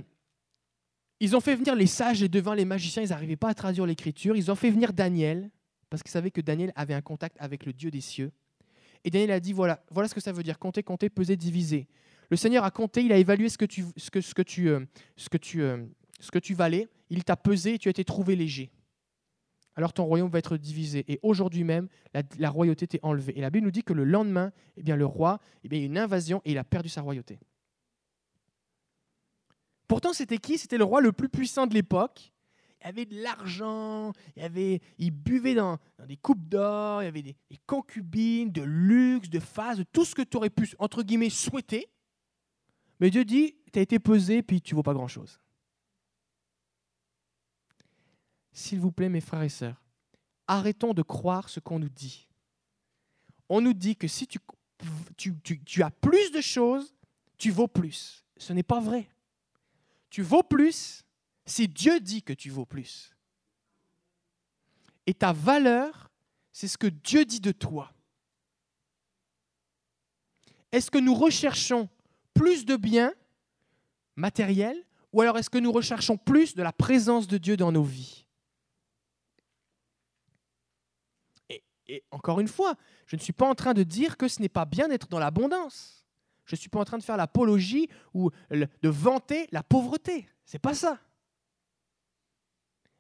[1.20, 3.86] ils ont fait venir les sages et devant les magiciens, ils n'arrivaient pas à traduire
[3.86, 4.38] l'écriture.
[4.38, 5.52] Ils ont fait venir Daniel,
[5.90, 8.32] parce qu'ils savaient que Daniel avait un contact avec le Dieu des cieux.
[9.04, 11.88] Et Daniel a dit, voilà, ce que ça veut dire, compter, compter, peser, diviser.
[12.30, 13.66] Le Seigneur a compté, il a évalué ce que
[16.40, 18.72] tu valais, il t'a pesé et tu as été trouvé léger.
[19.80, 21.06] Alors ton royaume va être divisé.
[21.08, 21.88] Et aujourd'hui même,
[22.38, 23.38] la, royauté t'est enlevée.
[23.38, 25.84] Et la Bible nous dit que le lendemain, eh bien, le roi, eh bien, il
[25.84, 27.40] y a une invasion et il a perdu sa royauté.
[29.88, 30.58] Pourtant, c'était qui?
[30.58, 32.34] C'était le roi le plus puissant de l'époque
[32.82, 37.36] il avait de l'argent, il, avait, buvait dans, des coupes d'or, il y avait des,
[37.66, 41.90] concubines, de luxe, de phase, tout ce que tu aurais pu, entre guillemets, souhaiter.
[43.00, 45.40] Mais Dieu dit, tu as été pesé, puis tu ne vaux pas grand-chose.
[48.52, 49.82] S'il vous plaît, mes frères et sœurs,
[50.48, 52.30] arrêtons de croire ce qu'on nous dit.
[53.50, 54.40] On nous dit que si tu,
[55.66, 56.94] tu as plus de choses,
[57.38, 58.26] tu vaux plus.
[58.38, 59.10] Ce n'est pas vrai.
[60.10, 61.06] Tu vaux plus
[61.50, 63.16] si Dieu dit que tu vaux plus.
[65.06, 66.12] Et ta valeur,
[66.52, 67.92] c'est ce que Dieu dit de toi.
[70.72, 71.90] Est-ce que nous recherchons
[72.34, 73.14] plus de biens
[74.16, 77.84] matériels ou alors est-ce que nous recherchons plus de la présence de Dieu dans nos
[77.84, 78.28] vies?
[81.88, 82.76] Et, encore une fois,
[83.08, 85.18] je ne suis pas en train de dire que ce n'est pas bien d'être dans
[85.18, 86.06] l'abondance.
[86.46, 90.28] Je ne suis pas en train de faire l'apologie ou de vanter la pauvreté.
[90.46, 91.00] C'est pas ça.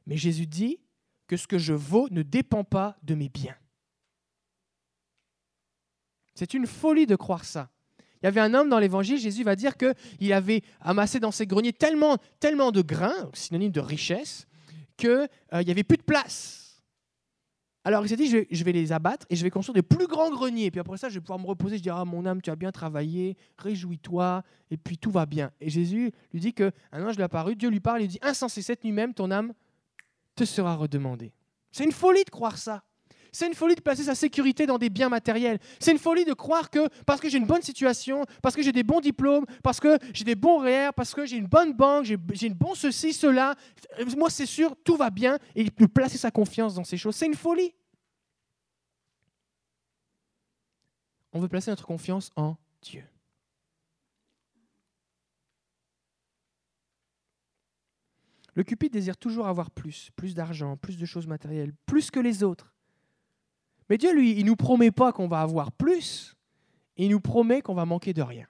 [0.05, 0.79] Mais Jésus dit
[1.27, 3.55] que ce que je vaux ne dépend pas de mes biens.
[6.33, 7.69] C'est une folie de croire ça.
[8.21, 11.45] Il y avait un homme dans l'évangile, Jésus va dire qu'il avait amassé dans ses
[11.45, 14.47] greniers tellement, de grains, synonyme de richesse,
[14.97, 16.81] qu'il euh, n'y avait plus de place.
[17.85, 20.29] Alors il s'est dit, je vais, les abattre et je vais construire des plus grands
[20.29, 20.69] greniers.
[20.69, 21.77] Puis après ça, je vais pouvoir me reposer.
[21.77, 25.51] Je dirai, ah, mon âme, tu as bien travaillé, réjouis-toi, et puis tout va bien.
[25.61, 28.19] Et Jésus lui dit qu'un ange lui est apparu, Dieu lui parle, il lui dit,
[28.21, 29.53] insensé, cette nuit même, ton âme
[30.39, 31.33] te sera redemandé.
[31.71, 32.83] C'est une folie de croire ça.
[33.31, 35.59] C'est une folie de placer sa sécurité dans des biens matériels.
[35.79, 38.71] C'est une folie de croire que parce que j'ai une bonne situation, parce que j'ai
[38.71, 42.05] des bons diplômes, parce que j'ai des bons REER, parce que j'ai une bonne banque,
[42.05, 43.55] j'ai une bonne ceci, cela,
[44.17, 47.15] moi c'est sûr, tout va bien, et il peut placer sa confiance dans ces choses.
[47.15, 47.75] C'est une folie.
[51.33, 53.03] On veut placer notre confiance en Dieu.
[58.55, 62.43] Le Cupide désire toujours avoir plus, plus d'argent, plus de choses matérielles, plus que les
[62.43, 62.73] autres.
[63.89, 66.35] Mais Dieu, lui, il ne nous promet pas qu'on va avoir plus,
[66.97, 68.47] il nous promet qu'on va manquer de rien.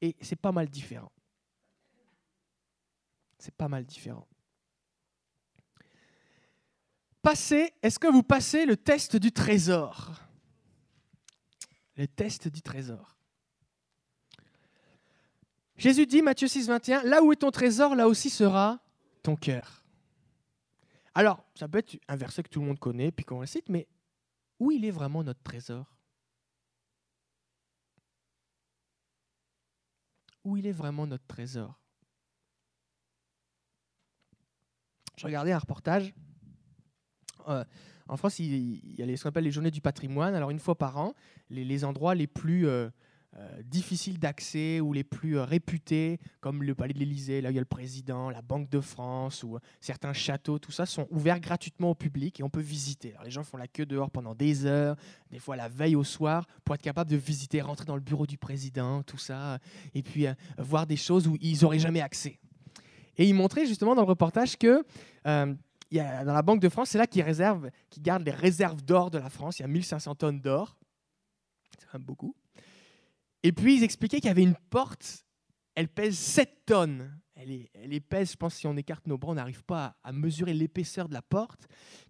[0.00, 1.12] Et c'est pas mal différent.
[3.38, 4.26] C'est pas mal différent.
[7.22, 10.20] Passez, est-ce que vous passez le test du trésor?
[11.96, 13.16] Le test du trésor.
[15.76, 18.80] Jésus dit, Matthieu 6, 21, là où est ton trésor, là aussi sera
[19.22, 19.84] ton cœur.
[21.14, 23.68] Alors, ça peut être un verset que tout le monde connaît, puis qu'on le cite,
[23.68, 23.86] mais
[24.58, 25.98] où il est vraiment notre trésor?
[30.44, 31.78] Où il est vraiment notre trésor?
[35.16, 36.14] Je regardais un reportage.
[37.48, 37.64] Euh,
[38.08, 40.34] en France, il, y a ce qu'on appelle les journées du patrimoine.
[40.34, 41.14] Alors, une fois par an,
[41.50, 42.88] les, endroits les plus euh,
[43.38, 47.54] euh, difficiles d'accès ou les plus réputés, comme le palais de l'Élysée, là où il
[47.54, 51.40] y a le président, la Banque de France ou certains châteaux, tout ça, sont ouverts
[51.40, 53.12] gratuitement au public et on peut visiter.
[53.12, 54.96] Alors, les gens font la queue dehors pendant des heures,
[55.30, 58.26] des fois la veille au soir, pour être capable de visiter, rentrer dans le bureau
[58.26, 59.58] du président, tout ça,
[59.94, 60.26] et puis
[60.58, 62.38] voir des choses où ils n'auraient jamais accès.
[63.16, 64.84] Et il montrait justement dans le reportage que
[65.26, 65.54] euh,
[65.90, 68.82] y a, dans la Banque de France, c'est là qu'ils réservent, qu'ils gardent les réserves
[68.82, 69.58] d'or de la France.
[69.58, 70.76] Il y a 1500 tonnes d'or.
[71.78, 72.34] C'est quand même beaucoup.
[73.42, 75.24] Et puis ils expliquaient qu'il y avait une porte,
[75.74, 78.32] elle pèse 7 tonnes elle est, elle épaisse.
[78.32, 81.22] Je pense si on écarte nos bras, on n'arrive pas à, mesurer l'épaisseur de la
[81.22, 81.66] porte.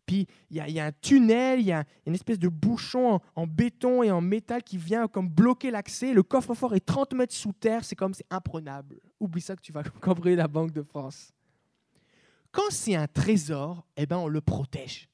[0.06, 4.02] Puis il y, a un tunnel, il y, a une espèce de bouchon en, béton
[4.02, 6.12] et en métal qui vient comme bloquer l'accès.
[6.12, 7.84] Le coffre-fort est 30 mètres sous terre.
[7.84, 9.00] C'est comme c'est imprenable.
[9.20, 11.32] Oublie ça que tu vas cambrioler la Banque de France.
[12.50, 15.08] Quand c'est un trésor, eh ben on le protège.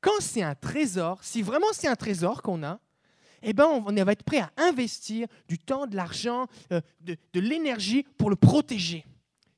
[0.00, 2.78] Quand c'est un trésor, si vraiment c'est un trésor qu'on a,
[3.44, 8.04] eh ben, on va être prêt à investir du temps, de l'argent, euh, de, l'énergie
[8.16, 9.04] pour le protéger.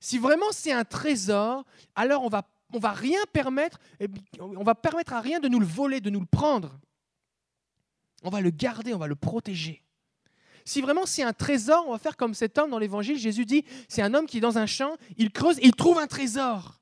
[0.01, 4.09] Si vraiment c'est un trésor, alors on va, va rien permettre, eh
[4.40, 6.79] on va permettre à rien de nous le voler, de nous le prendre.
[8.22, 9.83] On va le garder, on va le protéger.
[10.64, 13.18] Si vraiment c'est un trésor, on va faire comme cet homme dans l'évangile.
[13.18, 16.09] Jésus dit, c'est un homme qui est dans un champ, il creuse, il trouve un
[16.09, 16.81] trésor.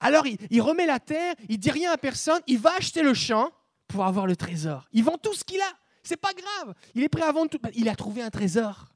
[0.00, 3.12] Alors il, il remet la terre, il dit rien à personne, il va acheter le
[3.12, 3.52] champ
[3.88, 4.88] pour avoir le trésor.
[4.92, 5.79] Il vend tout ce qu'il a.
[6.02, 6.74] C'est pas grave.
[6.94, 7.60] Il est prêt à vendre tout.
[7.74, 8.92] Il a trouvé un trésor.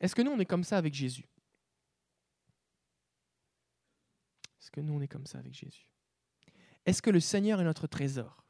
[0.00, 1.28] Est-ce que nous, on est comme ça avec Jésus?
[4.60, 5.90] Est-ce que nous, on est comme ça avec Jésus?
[6.86, 8.44] Est-ce que le Seigneur est notre trésor?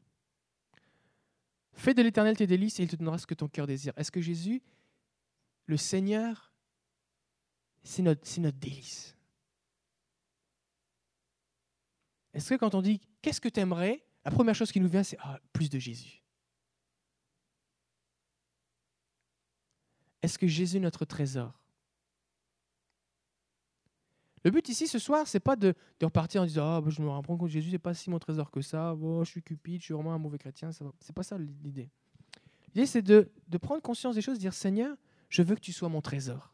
[1.72, 3.92] Fais de l'éternel tes délices et il te donnera ce que ton cœur désire.
[3.96, 4.62] Est-ce que Jésus,
[5.66, 6.52] le Seigneur,
[7.82, 9.16] c'est notre, notre délice?
[12.34, 15.02] Est-ce que quand on dit qu'est-ce que tu aimerais la première chose qui nous vient,
[15.02, 16.22] c'est ah, plus de Jésus.
[20.20, 21.58] Est-ce que Jésus est notre trésor?
[24.44, 27.08] Le but ici ce soir, c'est pas de, repartir en disant ah, bah, Je me
[27.08, 29.80] rends compte que Jésus n'est pas si mon trésor que ça, oh, je suis cupide,
[29.80, 30.72] je suis vraiment un mauvais chrétien.
[30.72, 31.88] Ce n'est pas ça l'idée.
[32.74, 34.94] L'idée, c'est de, de prendre conscience des choses, de dire Seigneur,
[35.30, 36.52] je veux que tu sois mon trésor.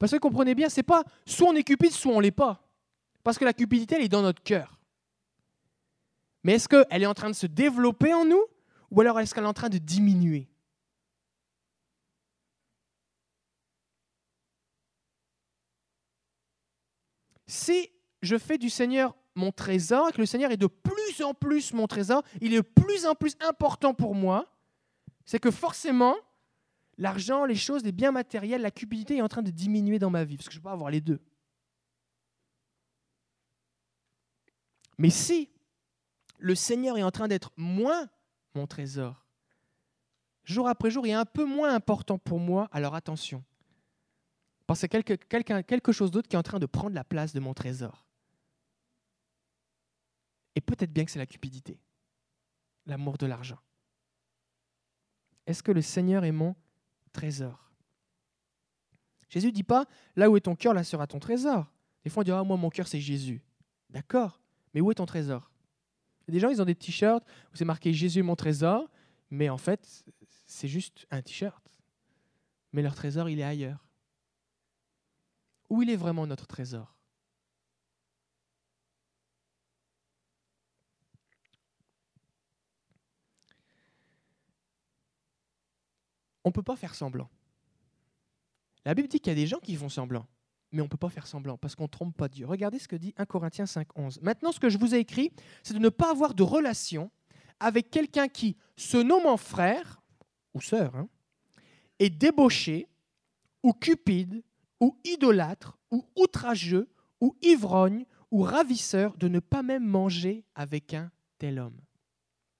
[0.00, 2.68] Parce que comprenez bien, c'est pas soit on est cupide, soit on l'est pas.
[3.22, 4.81] Parce que la cupidité, elle est dans notre cœur.
[6.44, 8.44] Mais est-ce qu'elle est en train de se développer en nous
[8.90, 10.48] ou alors est-ce qu'elle est en train de diminuer?
[17.46, 17.90] Si
[18.22, 21.72] je fais du Seigneur mon trésor et que le Seigneur est de plus en plus
[21.72, 24.50] mon trésor, il est de plus en plus important pour moi,
[25.24, 26.16] c'est que forcément,
[26.98, 30.24] l'argent, les choses, les biens matériels, la cupidité est en train de diminuer dans ma
[30.24, 31.20] vie, parce que je ne peux pas avoir les deux.
[34.98, 35.51] Mais si
[36.42, 38.08] le Seigneur est en train d'être moins
[38.54, 39.24] mon trésor.
[40.44, 43.44] Jour après jour, il est un peu moins important pour moi, alors attention.
[44.66, 47.40] Parce que quelque, quelque chose d'autre qui est en train de prendre la place de
[47.40, 48.06] mon trésor.
[50.54, 51.78] Et peut-être bien que c'est la cupidité,
[52.86, 53.58] l'amour de l'argent.
[55.46, 56.56] Est-ce que le Seigneur est mon
[57.12, 57.70] trésor?
[59.28, 61.66] Jésus ne dit pas, là où est ton cœur, là sera ton trésor.
[62.04, 63.42] Des fois on dira, ah, moi mon cœur c'est Jésus.
[63.88, 64.40] D'accord,
[64.74, 65.51] mais où est ton trésor?
[66.32, 68.90] Des gens, ils ont des t-shirts où c'est marqué Jésus mon trésor,
[69.30, 70.04] mais en fait,
[70.46, 71.62] c'est juste un t-shirt.
[72.72, 73.86] Mais leur trésor, il est ailleurs.
[75.68, 76.96] Où il est vraiment notre trésor?
[86.44, 87.30] On ne peut pas faire semblant.
[88.84, 90.26] La Bible dit qu'il y a des gens qui font semblant
[90.72, 92.46] mais on ne peut pas faire semblant parce qu'on ne trompe pas Dieu.
[92.46, 94.20] Regardez ce que dit 1 Corinthiens 5, 11.
[94.22, 97.10] Maintenant, ce que je vous ai écrit, c'est de ne pas avoir de relation
[97.60, 100.02] avec quelqu'un qui, se nommant frère
[100.54, 101.08] ou sœur, hein,
[101.98, 102.88] est débauché
[103.62, 104.42] ou cupide
[104.80, 111.12] ou idolâtre ou outrageux ou ivrogne ou ravisseur, de ne pas même manger avec un
[111.38, 111.80] tel homme.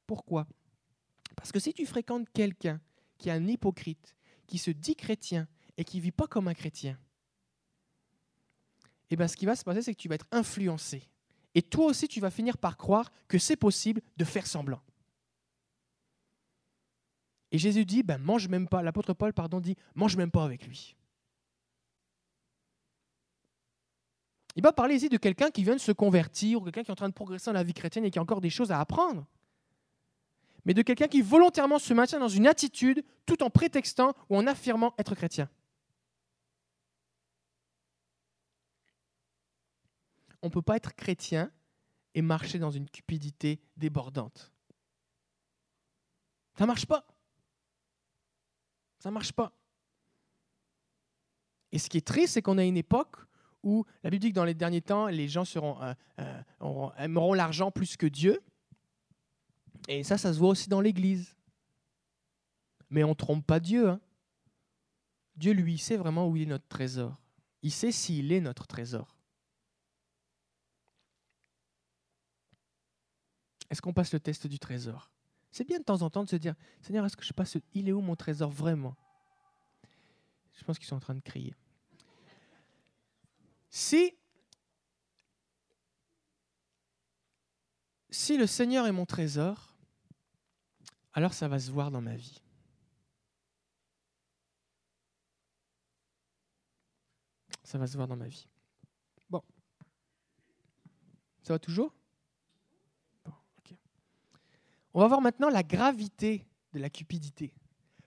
[0.07, 0.47] Pourquoi?
[1.35, 2.81] Parce que si tu fréquentes quelqu'un
[3.17, 4.15] qui est un hypocrite,
[4.47, 5.49] qui se dit chrétien
[5.79, 6.99] et qui vit pas comme un chrétien,
[9.13, 11.03] eh bien, ce qui va se passer, c'est que tu vas être influencé.
[11.55, 14.81] Et toi aussi, tu vas finir par croire que c'est possible de faire semblant.
[17.51, 20.67] Et Jésus dit, ben, mange même pas, l'apôtre Paul pardon, dit, mange même pas avec
[20.67, 20.97] lui.
[24.57, 26.93] Il va parler ici de quelqu'un qui vient de se convertir ou quelqu'un qui est
[26.93, 28.81] en train de progresser dans la vie chrétienne et qui a encore des choses à
[28.81, 29.27] apprendre.
[30.65, 34.47] Mais de quelqu'un qui volontairement se maintient dans une attitude tout en prétextant ou en
[34.47, 35.51] affirmant être chrétien.
[40.43, 41.51] On ne peut pas être chrétien
[42.15, 44.53] et marcher dans une cupidité débordante.
[46.55, 47.07] Ça ne marche pas.
[48.99, 49.53] Ça ne marche pas.
[51.73, 53.17] Et ce qui est triste, c'est qu'on a une époque
[53.63, 57.71] où la Bible dit que dans les derniers temps, les gens euh, euh, aimeront l'argent
[57.71, 58.43] plus que Dieu.
[59.89, 61.35] Et ça, ça se voit aussi dans l'Église.
[62.91, 63.89] Mais on ne trompe pas Dieu.
[63.89, 64.01] Hein.
[65.37, 67.17] Dieu, lui, sait vraiment où il est notre trésor.
[67.63, 69.12] Il sait s'il est notre trésor.
[73.73, 75.11] Est-ce qu'on passe le test du trésor?
[75.51, 77.89] C'est bien de temps en temps de se dire, Seigneur, est-ce que je passe, il
[77.89, 78.95] est où mon trésor vraiment?
[80.53, 81.57] Je pense qu'ils sont en train de crier.
[83.71, 84.15] Si,
[88.11, 89.75] si le Seigneur est mon trésor,
[91.15, 92.43] alors ça va se voir dans ma vie.
[97.65, 98.47] Ça va se voir dans ma vie.
[99.31, 99.43] Bon.
[101.43, 101.95] Ça va toujours?
[104.95, 107.55] On va voir maintenant la gravité de la cupidité.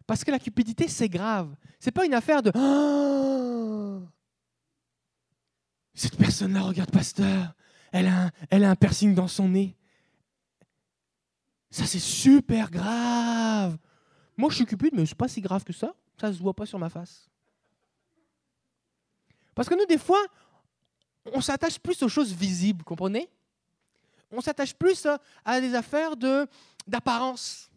[0.07, 1.55] Parce que la cupidité, c'est grave.
[1.79, 2.51] C'est pas une affaire de
[5.93, 7.55] cette personne-là, regarde, pasteur,
[7.91, 9.75] elle a, un, elle piercing dans son nez.
[11.71, 13.77] Ça, c'est super grave.
[14.37, 15.93] Moi, je suis cupide, mais c'est pas si grave que ça.
[16.19, 17.29] Ça se voit pas sur ma face.
[19.53, 20.21] Parce que nous, des fois,
[21.25, 23.29] on s'attache plus aux choses visibles, comprenez?
[24.31, 25.07] On s'attache plus
[25.43, 26.47] à des affaires de
[26.87, 27.69] d'apparence.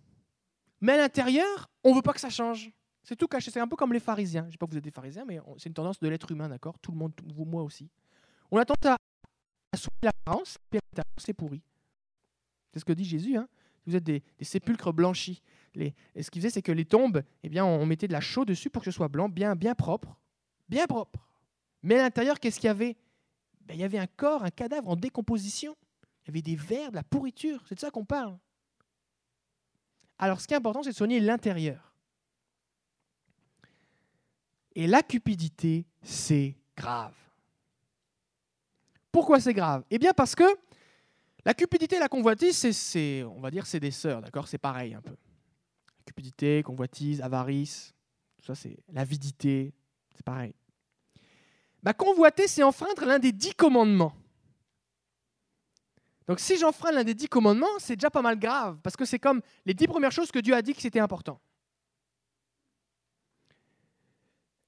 [0.81, 2.71] Mais à l'intérieur, on ne veut pas que ça change.
[3.03, 3.51] C'est tout caché.
[3.51, 4.43] C'est un peu comme les pharisiens.
[4.43, 6.31] Je ne sais pas que vous êtes des pharisiens, mais c'est une tendance de l'être
[6.31, 6.79] humain, d'accord?
[6.79, 7.89] Tout le monde, vous, moi aussi.
[8.51, 8.99] On a tendance
[9.73, 10.79] à soigner l'apparence, puis
[11.17, 11.63] c'est pourri.
[12.73, 13.37] C'est ce que dit Jésus.
[13.37, 13.49] Hein.
[13.87, 15.43] vous êtes des, sépulcres blanchis.
[15.75, 18.45] Les, ce qu'il faisait, c'est que les tombes, eh bien, on, mettait de la chaux
[18.45, 20.17] dessus pour que ce soit blanc, bien, bien propre.
[20.69, 21.27] Bien propre.
[21.83, 22.97] Mais à l'intérieur, qu'est-ce qu'il y avait?
[23.63, 25.77] Ben, Il y avait un corps, un cadavre en décomposition.
[26.29, 27.65] Il y avait des vers, de la pourriture.
[27.67, 28.37] C'est de ça qu'on parle.
[30.19, 31.95] Alors, ce qui est important, c'est de soigner l'intérieur.
[34.75, 37.15] Et la cupidité, c'est grave.
[39.11, 39.85] Pourquoi c'est grave?
[39.91, 40.45] Eh bien parce que
[41.47, 44.49] la cupidité et la convoitise, c'est, on va dire, c'est des sœurs, d'accord?
[44.49, 45.17] C'est pareil un peu.
[46.05, 47.95] Cupidité, convoitise, avarice,
[48.45, 49.73] ça c'est l'avidité,
[50.15, 50.55] c'est pareil.
[51.83, 54.15] Bah, convoiter, c'est enfreindre l'un des dix commandements.
[56.29, 59.19] Donc si j'enfreins l'un des dix commandements, c'est déjà pas mal grave, parce que c'est
[59.19, 61.41] comme les dix premières choses que Dieu a dit que c'était important.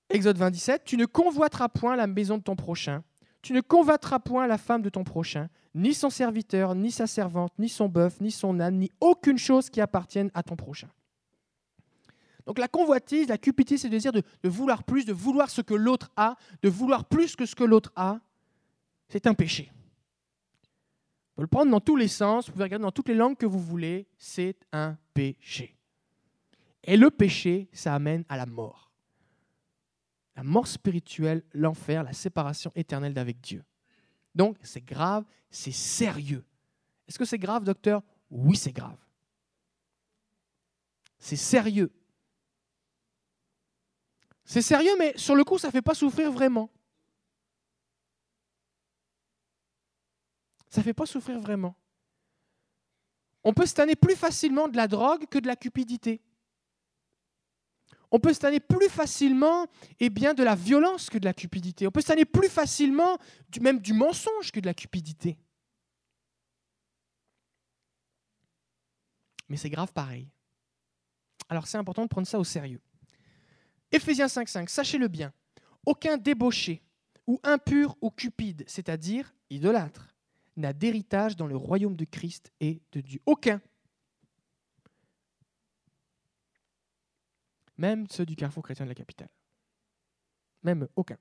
[0.08, 3.04] Exode 27, tu ne convoiteras point la maison de ton prochain,
[3.42, 7.52] tu ne convoiteras point la femme de ton prochain, ni son serviteur, ni sa servante,
[7.58, 10.88] ni son bœuf, ni son âne, ni aucune chose qui appartienne à ton prochain.
[12.46, 15.74] Donc la convoitise, la cupidité, c'est le désir de, vouloir plus, de vouloir ce que
[15.74, 18.18] l'autre a, de vouloir plus que ce que l'autre a.
[19.08, 19.70] C'est un péché.
[21.40, 23.46] Pouvez le prendre dans tous les sens, vous pouvez regarder dans toutes les langues que
[23.46, 25.74] vous voulez, c'est un péché.
[26.84, 28.90] Et le péché, ça amène à la mort
[30.36, 33.64] la mort spirituelle, l'enfer, la séparation éternelle d'avec Dieu.
[34.34, 36.44] Donc, c'est grave, c'est sérieux.
[37.08, 38.02] Est-ce que c'est grave, docteur?
[38.30, 38.98] Oui, c'est grave.
[41.18, 41.90] C'est sérieux.
[44.44, 46.70] C'est sérieux, mais sur le coup, ça ne fait pas souffrir vraiment.
[50.70, 51.76] Ça ne fait pas souffrir vraiment.
[53.44, 56.22] On peut se tanner plus facilement de la drogue que de la cupidité
[58.10, 59.66] on peut se tanner plus facilement
[60.00, 61.86] eh bien, de la violence que de la cupidité.
[61.86, 63.18] On peut se tanner plus facilement
[63.60, 65.38] même du mensonge que de la cupidité.
[69.48, 70.28] Mais c'est grave pareil.
[71.48, 72.80] Alors c'est important de prendre ça au sérieux.
[73.92, 75.32] Éphésiens 5.5, sachez-le bien,
[75.84, 76.82] aucun débauché
[77.26, 80.09] ou impur ou cupide, c'est-à-dire idolâtre,
[80.56, 83.20] n'a d'héritage dans le royaume de Christ et de Dieu.
[83.26, 83.60] Aucun.
[87.78, 89.30] Même ceux du carrefour chrétien de la capitale.
[90.62, 91.16] Même aucun.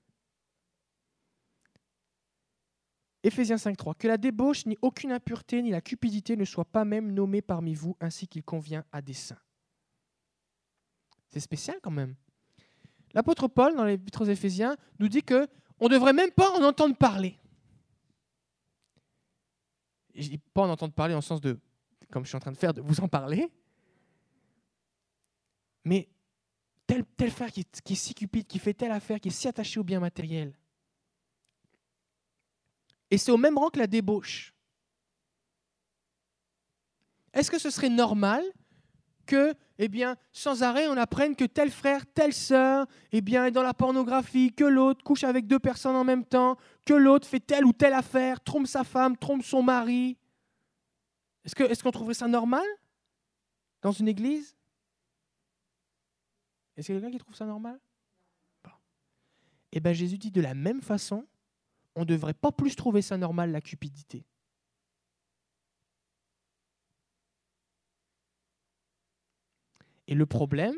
[3.23, 3.95] Éphésiens 5.3.
[3.95, 7.73] Que la débauche, ni aucune impureté, ni la cupidité ne soient pas même nommées parmi
[7.73, 9.39] vous, ainsi qu'il convient à des saints.
[11.29, 12.15] C'est spécial quand même.
[13.13, 15.47] L'apôtre Paul, dans l'épître aux Éphésiens, nous dit que
[15.79, 17.38] on ne devrait même pas en entendre parler.
[20.21, 21.59] Je dis pas en entendre parler en sens de,
[22.11, 23.49] comme je suis en train de faire, de vous en parler,
[25.85, 26.09] mais
[26.85, 29.47] tel, tel frère qui, qui est si cupide, qui fait telle affaire, qui est si
[29.47, 30.53] attaché au bien matériel.
[33.11, 34.53] Et c'est au même rang que la débauche.
[37.33, 38.43] Est-ce que ce serait normal
[39.29, 43.51] que, eh bien, sans arrêt, on apprenne que tel frère, telle sœur, eh bien, est
[43.51, 47.39] dans la pornographie, que l'autre couche avec deux personnes en même temps, que l'autre fait
[47.39, 50.17] telle ou telle affaire, trompe sa femme, trompe son mari.
[51.45, 52.65] Est-ce qu'on est trouverait ça normal
[53.83, 54.55] dans une église?
[56.75, 57.79] Est-ce qu'il y a quelqu'un qui trouve ça normal?
[59.71, 61.27] Eh bien, Jésus dit de la même façon,
[61.95, 64.25] on ne devrait pas plus trouver ça normal, la cupidité.
[70.09, 70.75] Et le problème,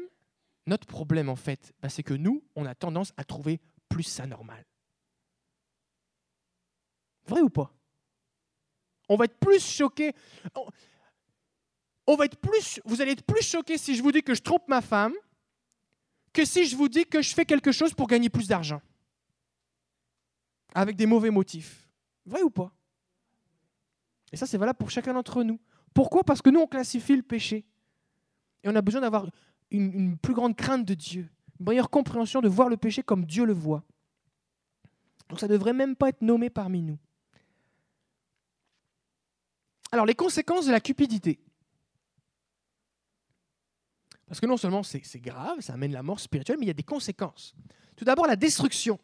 [0.68, 4.28] notre problème en fait, bah, c'est que nous, on a tendance à trouver plus ça
[4.28, 4.66] normal.
[7.26, 7.74] Vrai ou pas?
[9.08, 10.14] On va être plus choqué.
[12.06, 14.42] On va être plus, vous allez être plus choqué si je vous dis que je
[14.42, 15.14] trompe ma femme
[16.34, 18.82] que si je vous dis que je fais quelque chose pour gagner plus d'argent.
[20.76, 21.90] Avec des mauvais motifs.
[22.26, 22.74] Vrai ou pas?
[24.34, 25.60] Et ça, c'est valable pour chacun d'entre nous.
[25.94, 26.24] Pourquoi?
[26.24, 27.66] Parce que nous, on classifie le péché.
[28.64, 29.28] Et on a besoin d'avoir
[29.72, 33.46] une, plus grande crainte de Dieu, une meilleure compréhension de voir le péché comme Dieu
[33.46, 33.84] le voit.
[35.30, 37.00] Donc ça ne devrait même pas être nommé parmi nous.
[39.92, 41.40] Alors les conséquences de la cupidité.
[44.28, 46.74] Parce que non seulement c'est grave, ça amène la mort spirituelle, mais il y a
[46.74, 47.54] des conséquences.
[47.96, 49.00] Tout d'abord la destruction.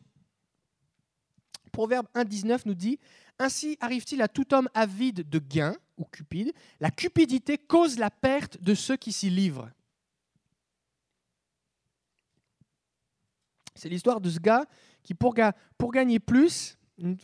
[1.72, 2.97] Proverbe 1.19 nous dit,
[3.38, 8.62] Ainsi arrive-t-il à tout homme avide de gain, ou cupide, la cupidité cause la perte
[8.62, 9.70] de ceux qui s'y livrent.
[13.76, 14.66] C'est l'histoire de ce gars
[15.04, 15.34] qui, pour,
[15.91, 17.16] gagner plus, je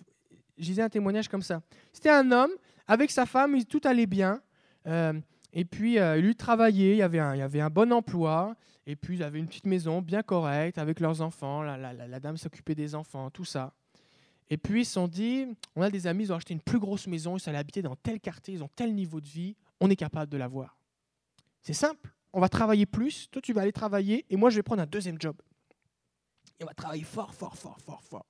[0.58, 1.62] disais un témoignage comme ça.
[1.92, 2.52] C'était un homme,
[2.88, 4.42] avec sa femme, tout allait bien.
[4.88, 5.14] Euh,
[5.52, 8.56] et puis, euh, il lui travaillait, il y, avait un, bon emploi,
[8.86, 12.76] et puis il avait une petite maison bien correcte avec leurs enfants, la dame s'occupait
[12.76, 13.74] des enfants, tout ça.
[14.54, 16.78] Et puis ils se sont dit, on a des amis, ils ont acheté une plus
[16.78, 19.90] grosse maison, ils allaient habiter dans tel quartier, ils ont tel niveau de vie, on
[19.90, 20.78] est capable de l'avoir.
[21.64, 24.62] C'est simple, on va travailler plus, toi tu vas aller travailler, et moi je vais
[24.62, 25.42] prendre un deuxième job.
[26.60, 28.28] Et on va travailler fort, fort, fort, fort, fort.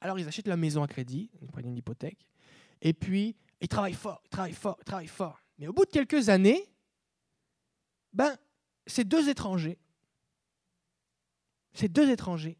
[0.00, 2.26] Alors ils achètent la maison à crédit, ils prennent une hypothèque,
[2.82, 5.40] et puis ils travaillent fort, ils travaillent fort, ils travaillent fort.
[5.60, 6.68] Mais au bout de quelques années,
[8.12, 8.36] ben,
[8.84, 9.78] ces deux étrangers,
[11.72, 12.58] ces deux étrangers,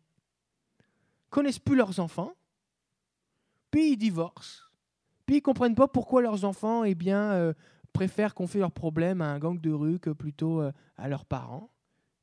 [1.30, 2.32] connaissent plus leurs enfants,
[3.76, 4.72] puis ils divorcent.
[5.26, 7.52] Puis ils comprennent pas pourquoi leurs enfants eh bien, euh,
[7.92, 11.70] préfèrent confier leurs problèmes à un gang de rue que plutôt euh, à leurs parents.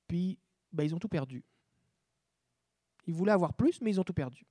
[0.08, 0.40] Puis
[0.72, 1.44] ben, ils ont tout perdu.
[3.06, 4.48] Ils voulaient avoir plus, mais ils ont tout perdu.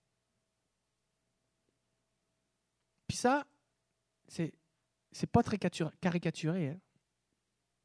[3.09, 3.49] Puis ça,
[4.29, 4.53] c'est
[5.11, 6.69] c'est pas très caricaturé.
[6.69, 6.79] Hein.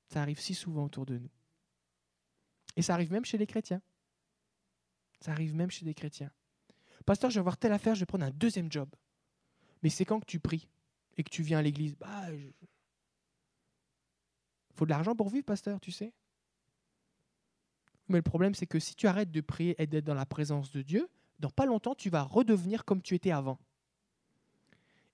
[0.10, 1.32] Ça arrive si souvent autour de nous.
[2.76, 3.82] Et ça arrive même chez les chrétiens.
[5.22, 6.32] Ça arrive même chez des chrétiens.
[7.08, 8.88] Pasteur, je vais avoir telle affaire, je vais prendre un deuxième job.
[9.84, 10.68] Mais c'est quand que tu pries
[11.18, 11.96] et que tu viens à l'église?
[11.96, 12.26] Bah,
[14.76, 16.14] faut de l'argent pour vivre, pasteur, tu sais.
[18.08, 20.72] Mais le problème, c'est que si tu arrêtes de prier et d'être dans la présence
[20.72, 21.10] de Dieu,
[21.40, 23.60] dans pas longtemps, tu vas redevenir comme tu étais avant.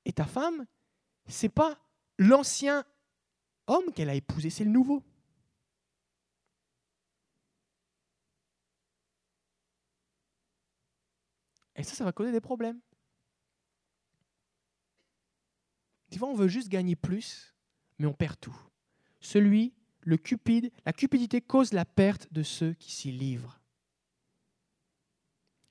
[0.05, 0.65] Et ta femme,
[1.27, 1.77] c'est pas
[2.17, 2.83] l'ancien
[3.67, 5.01] homme qu'elle a épousé, c'est le nouveau.
[11.75, 12.79] Et ça, ça va causer des problèmes.
[16.13, 17.55] Des fois, on veut juste gagner plus,
[17.97, 18.55] mais on perd tout.
[19.19, 23.59] Celui, le cupide, la cupidité cause la perte de ceux qui s'y livrent.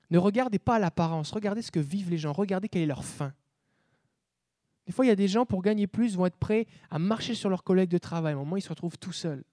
[0.09, 3.33] Ne regardez pas l'apparence, regardez ce que vivent les gens, regardez quelle est leur fin.
[4.85, 7.35] Des fois, il y a des gens, pour gagner plus, vont être prêts à marcher
[7.35, 8.33] sur leurs collègues de travail.
[8.33, 9.45] À un ils se retrouvent tout seuls.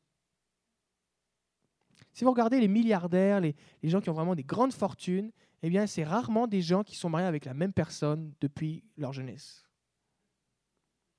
[2.12, 5.30] Si vous regardez les milliardaires, les, les gens qui ont vraiment des grandes fortunes,
[5.62, 9.12] eh bien, c'est rarement des gens qui sont mariés avec la même personne depuis leur
[9.12, 9.70] jeunesse.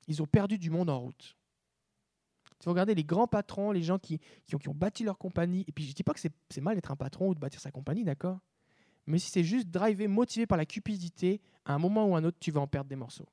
[0.08, 1.36] Ils ont perdu du monde en route.
[2.60, 5.72] Si vous regardez les grands patrons, les gens qui, qui, ont, bâti leur compagnie, et
[5.72, 7.72] puis je ne dis pas que c'est mal d'être un patron ou de bâtir sa
[7.72, 8.40] compagnie, d'accord?
[9.08, 12.24] Mais si c'est juste drivé, motivé par la cupidité, à un moment ou à un
[12.24, 13.28] autre, tu vas en perdre des morceaux.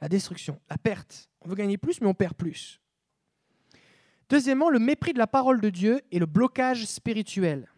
[0.00, 1.28] La destruction, la perte.
[1.40, 2.80] On veut gagner plus, mais on perd plus.
[4.28, 7.68] Deuxièmement, le mépris de la parole de Dieu et le blocage spirituel.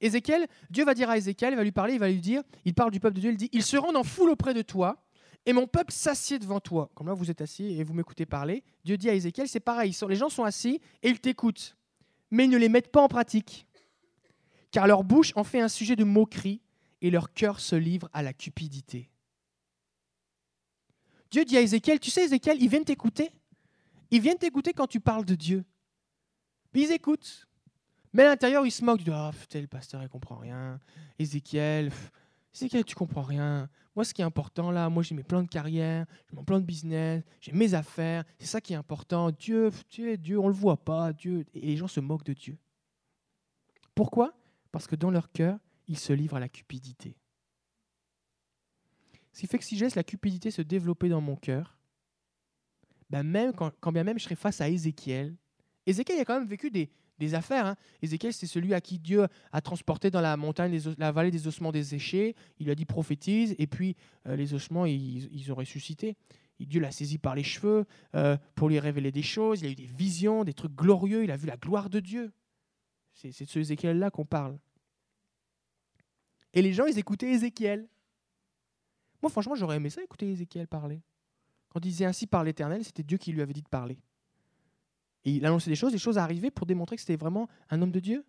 [0.00, 2.74] Ézéchiel, Dieu va dire à Ézéchiel, il va lui parler, il va lui dire, il
[2.74, 5.02] parle du peuple de Dieu, il dit, ils se rendent en foule auprès de toi,
[5.46, 6.90] et mon peuple s'assied devant toi.
[6.94, 8.64] Comme là, vous êtes assis et vous m'écoutez parler.
[8.84, 11.76] Dieu dit à Ézéchiel, c'est pareil, les gens sont assis et ils t'écoutent,
[12.30, 13.66] mais ils ne les mettent pas en pratique,
[14.70, 16.60] car leur bouche en fait un sujet de moquerie,
[17.00, 19.08] et leur cœur se livre à la cupidité.
[21.30, 23.30] Dieu dit à Ézéchiel, tu sais Ézéchiel, ils viennent t'écouter,
[24.10, 25.64] Ils viennent t'écouter quand tu parles de Dieu.
[26.72, 27.47] Puis ils écoutent.
[28.12, 29.00] Mais à l'intérieur, ils se moquent.
[29.00, 30.80] Ils disent Ah, le pasteur, il comprend rien.
[31.18, 31.90] Ézéchiel,
[32.54, 33.68] Ézéchiel, tu comprends rien.
[33.94, 36.60] Moi, ce qui est important là, moi, j'ai mes plans de carrière, j'ai mon plan
[36.60, 38.24] de business, j'ai mes affaires.
[38.38, 39.30] C'est ça qui est important.
[39.30, 41.12] Dieu, Dieu, Dieu, on le voit pas.
[41.12, 41.44] Dieu.
[41.54, 42.58] Et les gens se moquent de Dieu.
[43.94, 44.32] Pourquoi?
[44.70, 47.16] Parce que dans leur cœur, ils se livrent à la cupidité.
[49.32, 51.78] Ce qui fait que si je laisse la cupidité se développer dans mon cœur,
[53.10, 55.34] ben même quand, bien même je serai face à Ézéchiel,
[55.86, 56.90] Ézéchiel a quand même vécu des,
[57.34, 57.66] affaires.
[57.66, 57.76] Hein.
[58.02, 61.72] Ézéchiel, c'est celui à qui Dieu a transporté dans la montagne, la vallée des ossements
[61.72, 62.34] desséchés.
[62.58, 63.96] Il a dit prophétise, et puis
[64.26, 66.16] euh, les ossements, ils, ont ressuscité.
[66.60, 69.60] Dieu l'a saisi par les cheveux euh, pour lui révéler des choses.
[69.60, 71.24] Il a eu des visions, des trucs glorieux.
[71.24, 72.32] Il a vu la gloire de Dieu.
[73.14, 74.58] C'est de ce Ézéchiel-là qu'on parle.
[76.54, 77.88] Et les gens, ils écoutaient Ézéchiel.
[79.22, 81.00] Moi, franchement, j'aurais aimé ça, écouter Ézéchiel parler.
[81.68, 83.98] Quand il disait ainsi par l'Éternel, c'était Dieu qui lui avait dit de parler.
[85.24, 87.92] Et il annonçait des choses, des choses arrivaient pour démontrer que c'était vraiment un homme
[87.92, 88.24] de Dieu.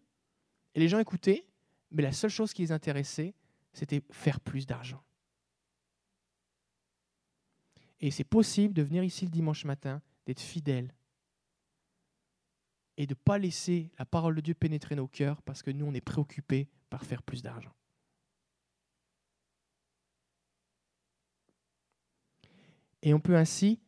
[0.76, 1.46] Et les gens écoutaient,
[1.92, 3.34] mais la seule chose qui les intéressait,
[3.74, 5.02] c'était faire plus d'argent.
[8.00, 10.94] Et c'est possible de venir ici le dimanche matin, d'être fidèle
[12.98, 15.86] et de ne pas laisser la parole de Dieu pénétrer nos cœurs parce que nous,
[15.86, 17.74] on est préoccupés par faire plus d'argent.
[23.02, 23.80] Et on peut ainsi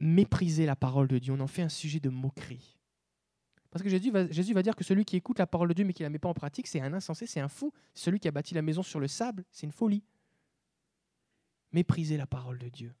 [0.00, 1.32] mépriser la parole de Dieu.
[1.32, 2.76] On en fait un sujet de moquerie.
[3.70, 6.02] Parce que Jésus va, dire que celui qui écoute la parole de Dieu mais qui
[6.02, 7.72] ne la met pas en pratique, c'est un insensé, c'est un fou.
[7.94, 10.02] Celui qui a bâti la maison sur le sable, c'est une folie.
[11.72, 12.92] Mépriser la parole de Dieu.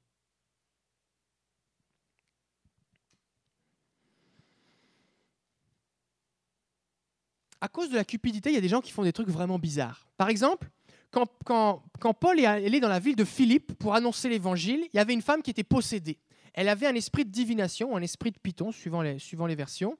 [7.60, 9.58] À cause de la cupidité, il y a des gens qui font des trucs vraiment
[9.58, 10.06] bizarres.
[10.16, 10.70] Par exemple,
[11.10, 15.12] quand, Paul est allé dans la ville de Philippe pour annoncer l'évangile, il y avait
[15.12, 16.18] une femme qui était possédée.
[16.54, 19.96] Elle avait un esprit de divination, un esprit de python, suivant les, versions.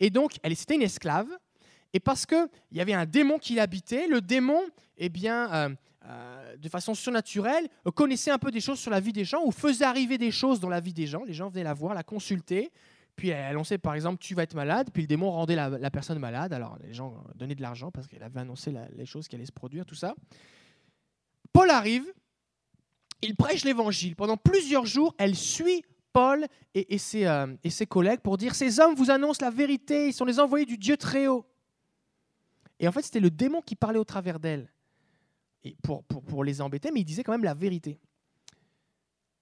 [0.00, 1.28] Et donc, elle c'était une esclave.
[1.92, 4.60] Et parce qu'il y avait un démon qui l'habitait, le démon,
[4.96, 5.68] eh bien, euh,
[6.06, 9.52] euh, de façon surnaturelle, connaissait un peu des choses sur la vie des gens ou
[9.52, 11.22] faisait arriver des choses dans la vie des gens.
[11.24, 12.72] Les gens venaient la voir, la consulter.
[13.14, 16.18] Puis elle annonçait par exemple tu vas être malade, puis le démon rendait la, personne
[16.18, 16.52] malade.
[16.52, 19.52] Alors les gens donnaient de l'argent parce qu'elle avait annoncé les choses qui allaient se
[19.52, 20.14] produire, tout ça.
[21.52, 22.04] Paul arrive,
[23.20, 24.16] il prêche l'évangile.
[24.16, 28.80] Pendant plusieurs jours, elle suit Paul et, ses, euh, et, ses, collègues pour dire Ces
[28.80, 31.46] hommes vous annoncent la vérité, ils sont les envoyés du Dieu très haut.
[32.78, 34.72] Et en fait, c'était le démon qui parlait au travers d'elle
[35.64, 38.00] et pour, les embêter, mais il disait quand même la vérité.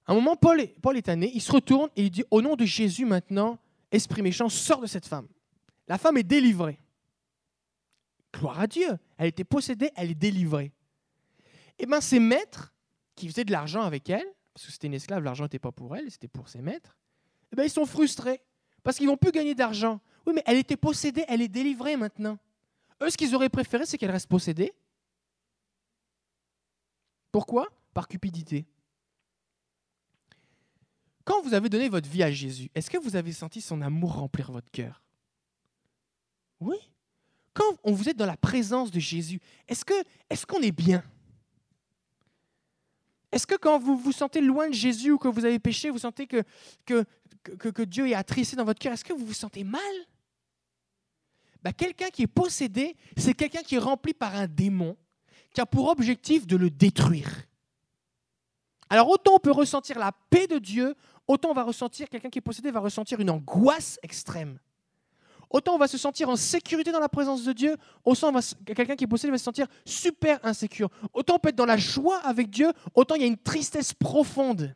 [0.06, 2.64] À un moment, Paul est, Paul il se retourne et il dit Au nom de
[2.64, 3.58] Jésus, maintenant,
[3.90, 5.28] esprit méchant, sort de cette femme.
[5.88, 6.78] La femme est délivrée.
[8.34, 8.98] Gloire à Dieu.
[9.16, 10.72] Elle était possédée, elle est délivrée.
[11.78, 12.74] Et eh bien, ses maîtres,
[13.14, 14.26] qui faisaient de l'argent avec elle,
[14.60, 16.98] parce que c'était une esclave, l'argent n'était pas pour elle, c'était pour ses maîtres,
[17.50, 18.42] eh bien, ils sont frustrés
[18.82, 20.02] parce qu'ils vont plus gagner d'argent.
[20.26, 22.38] Oui, mais elle était possédée, elle est délivrée maintenant.
[23.02, 24.74] Eux, ce qu'ils auraient préféré, c'est qu'elle reste possédée.
[27.32, 27.68] Pourquoi?
[27.94, 28.66] Par cupidité.
[31.24, 34.12] Quand vous avez donné votre vie à Jésus, est-ce que vous avez senti son amour
[34.12, 35.02] remplir votre cœur?
[36.60, 36.76] Oui.
[37.54, 39.84] Quand on vous êtes dans la présence de Jésus, est-ce
[40.28, 41.02] est-ce qu'on est bien?
[43.32, 45.98] Est-ce que quand vous vous sentez loin de Jésus ou que vous avez péché, vous
[45.98, 49.80] sentez que, Dieu est attrissé dans votre cœur, est-ce que vous vous sentez mal?
[51.62, 54.96] Ben, Quelqu'un qui est possédé, c'est quelqu'un qui est rempli par un démon
[55.52, 57.30] qui a pour objectif de le détruire.
[58.88, 60.96] Alors autant on peut ressentir la paix de Dieu,
[61.28, 64.58] autant on va ressentir, quelqu'un qui est possédé va ressentir une angoisse extrême.
[65.50, 68.32] Autant on va se sentir en sécurité dans la présence de Dieu, autant
[68.64, 70.88] quelqu'un qui est possédé va se sentir super insécure.
[71.12, 73.92] Autant on peut être dans la joie avec Dieu, autant il y a une tristesse
[73.92, 74.74] profonde.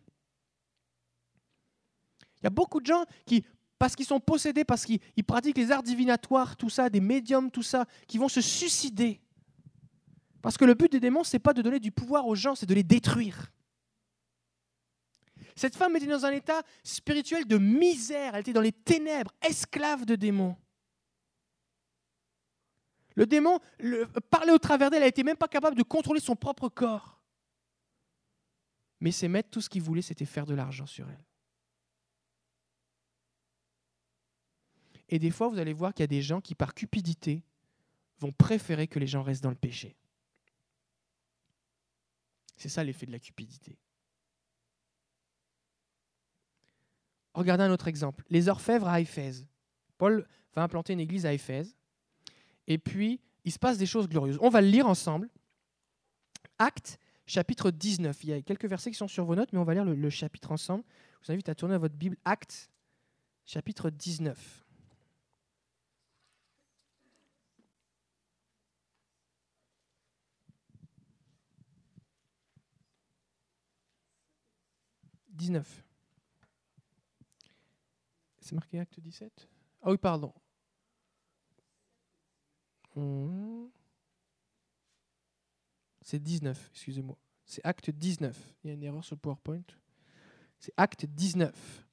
[2.40, 3.44] Il y a beaucoup de gens qui,
[3.78, 7.62] parce qu'ils sont possédés, parce qu'ils pratiquent les arts divinatoires, tout ça, des médiums, tout
[7.62, 9.20] ça, qui vont se suicider.
[10.42, 12.54] Parce que le but des démons, ce n'est pas de donner du pouvoir aux gens,
[12.54, 13.50] c'est de les détruire.
[15.56, 20.04] Cette femme était dans un état spirituel de misère, elle était dans les ténèbres, esclave
[20.04, 20.56] de démons.
[23.14, 23.60] Le démon
[24.30, 27.20] parlait au travers d'elle, elle n'était même pas capable de contrôler son propre corps.
[29.00, 31.24] Mais ses maîtres, tout ce qu'ils voulaient, c'était faire de l'argent sur elle.
[35.08, 37.44] Et des fois, vous allez voir qu'il y a des gens qui, par cupidité,
[38.18, 39.96] vont préférer que les gens restent dans le péché.
[42.56, 43.78] C'est ça l'effet de la cupidité.
[47.34, 48.24] Regardez un autre exemple.
[48.30, 49.46] Les orfèvres à Éphèse.
[49.98, 51.76] Paul va implanter une église à Éphèse.
[52.66, 54.38] Et puis, il se passe des choses glorieuses.
[54.40, 55.28] On va le lire ensemble.
[56.58, 58.24] Acte, chapitre 19.
[58.24, 60.10] Il y a quelques versets qui sont sur vos notes, mais on va lire le,
[60.10, 60.84] chapitre ensemble.
[61.20, 62.16] Je vous invite à tourner à votre Bible.
[62.24, 62.70] Acte,
[63.44, 64.60] chapitre 19.
[75.34, 75.84] «19.
[78.38, 79.48] C'est marqué acte 17
[79.82, 80.32] Ah oui, pardon.
[82.94, 83.66] Hmm.
[86.00, 87.16] C'est 19, excusez-moi.
[87.46, 88.36] C'est acte 19.
[88.62, 89.62] Il y a une erreur sur PowerPoint.
[90.58, 91.86] C'est acte 19.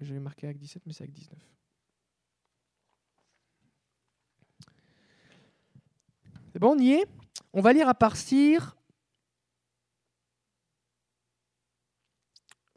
[0.00, 1.38] Je vais marquer acte 17, mais c'est acte 19.
[6.52, 7.06] C'est bon, on y est?
[7.52, 8.76] On va lire à partir.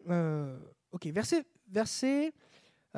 [0.10, 0.60] Euh,
[0.92, 2.34] ok, verset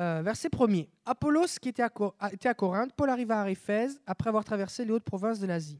[0.00, 0.88] euh, verset 1er.
[1.04, 5.40] Apollos, qui était à, Corinthe, Paul arriva à Éphèse après avoir traversé les hautes provinces
[5.40, 5.78] de l'Asie.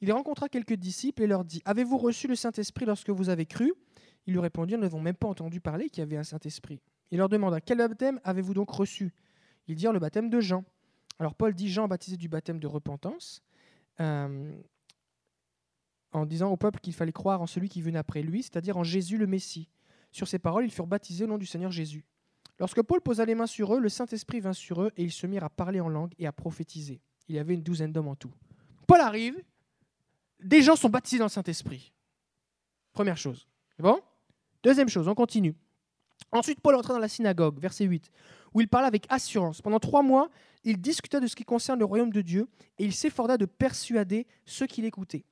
[0.00, 3.72] Il rencontra quelques disciples et leur dit Avez-vous reçu le Saint-Esprit lorsque vous avez cru?
[4.26, 6.80] Ils lui répondirent Nous n'avons même pas entendu parler qu'il y avait un Saint-Esprit.
[7.10, 9.12] Il leur demanda Quel baptême avez-vous donc reçu?
[9.66, 10.64] Ils dirent Le baptême de Jean.
[11.18, 13.42] Alors Paul dit Jean baptisé du baptême de repentance,
[14.00, 14.56] euh,
[16.12, 18.84] en disant au peuple qu'il fallait croire en celui qui venait après lui, c'est-à-dire en
[18.84, 19.68] Jésus le Messie.
[20.12, 22.04] Sur ces paroles, ils furent baptisés au nom du Seigneur Jésus.
[22.58, 25.26] Lorsque Paul posa les mains sur eux, le Saint-Esprit vint sur eux et ils se
[25.26, 27.00] mirent à parler en langue et à prophétiser.
[27.28, 28.32] Il y avait une douzaine d'hommes en tout.
[28.86, 29.36] Paul arrive,
[30.42, 31.92] des gens sont baptisés dans le Saint-Esprit.
[32.92, 33.46] Première chose.
[33.78, 34.00] Bon?
[34.62, 35.54] Deuxième chose, on continue.
[36.32, 38.10] Ensuite, Paul entra dans la synagogue, verset 8,
[38.54, 39.62] où il parla avec assurance.
[39.62, 40.30] Pendant trois mois,
[40.64, 42.48] il discuta de ce qui concerne le royaume de Dieu
[42.78, 45.24] et il s'efforça de persuader ceux qui l'écoutaient.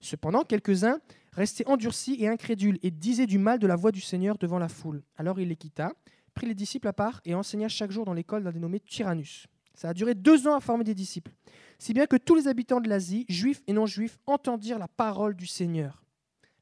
[0.00, 0.98] Cependant, quelques-uns
[1.32, 4.68] restaient endurcis et incrédules et disaient du mal de la voix du Seigneur devant la
[4.68, 5.02] foule.
[5.16, 5.92] Alors il les quitta
[6.34, 9.46] prit les disciples à part et enseigna chaque jour dans l'école d'un dénommé Tyrannus.
[9.74, 11.32] Ça a duré deux ans à former des disciples,
[11.78, 15.46] si bien que tous les habitants de l'Asie, juifs et non-juifs, entendirent la parole du
[15.46, 16.02] Seigneur.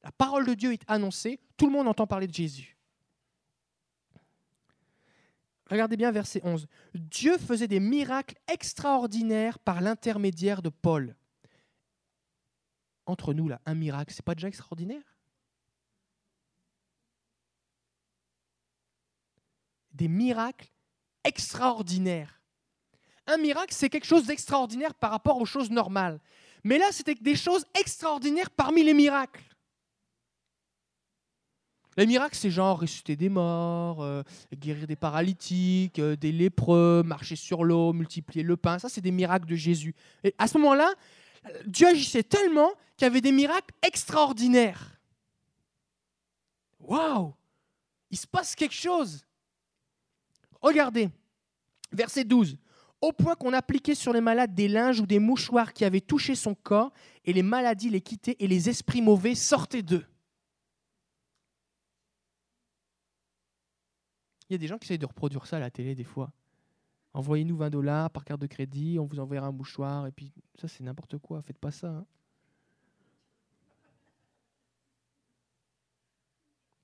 [0.03, 2.77] La parole de Dieu est annoncée, tout le monde entend parler de Jésus.
[5.71, 6.67] Regardez bien verset 11.
[6.95, 11.15] Dieu faisait des miracles extraordinaires par l'intermédiaire de Paul.
[13.07, 15.03] Entre nous, là, un miracle, c'est pas déjà extraordinaire?
[20.01, 20.67] Des miracles
[21.25, 22.41] extraordinaires.
[23.27, 26.19] Un miracle, c'est quelque chose d'extraordinaire par rapport aux choses normales.
[26.65, 29.45] Mais là, c'était des choses extraordinaires parmi les miracles.
[31.99, 34.23] Les miracles, c'est genre ressusciter des morts, euh,
[34.57, 38.79] guérir des paralytiques, euh, des lépreux, marcher sur l'eau, multiplier le pain.
[38.79, 39.95] Ça, c'est des miracles de Jésus.
[40.25, 40.95] Et à ce moment-là,
[41.67, 44.99] Dieu agissait tellement qu'il y avait des miracles extraordinaires.
[46.79, 47.35] Waouh
[48.11, 49.27] Il se passe quelque chose.
[50.61, 51.11] Regardez,
[51.93, 52.57] verset 12.
[53.01, 56.35] Au point qu'on appliquait sur les malades des linges ou des mouchoirs qui avaient touché
[56.35, 56.93] son corps,
[57.25, 60.05] et les maladies les quittaient et les esprits mauvais sortaient d'eux.
[64.49, 66.33] Il y a des gens qui essayent de reproduire ça à la télé des fois.
[67.15, 70.69] Envoyez-nous 20 dollars par carte de crédit, on vous enverra un mouchoir, et puis ça
[70.69, 71.89] c'est n'importe quoi, faites pas ça.
[71.89, 72.07] Hein.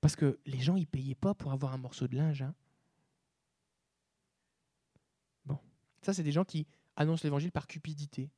[0.01, 2.41] Parce que les gens, ils payaient pas pour avoir un morceau de linge.
[2.41, 2.53] Hein.
[6.01, 8.29] Ça, c'est des gens qui annoncent l'évangile par cupidité.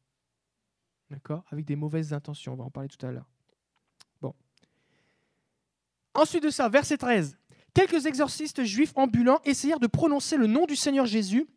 [1.10, 1.44] D'accord?
[1.50, 2.54] Avec des mauvaises intentions.
[2.54, 3.30] On va en parler tout à l'heure.
[4.22, 4.34] Bon.
[6.14, 7.38] Ensuite de ça, verset 13.
[7.74, 11.48] Quelques exorcistes juifs ambulants essayèrent de prononcer le nom du Seigneur Jésus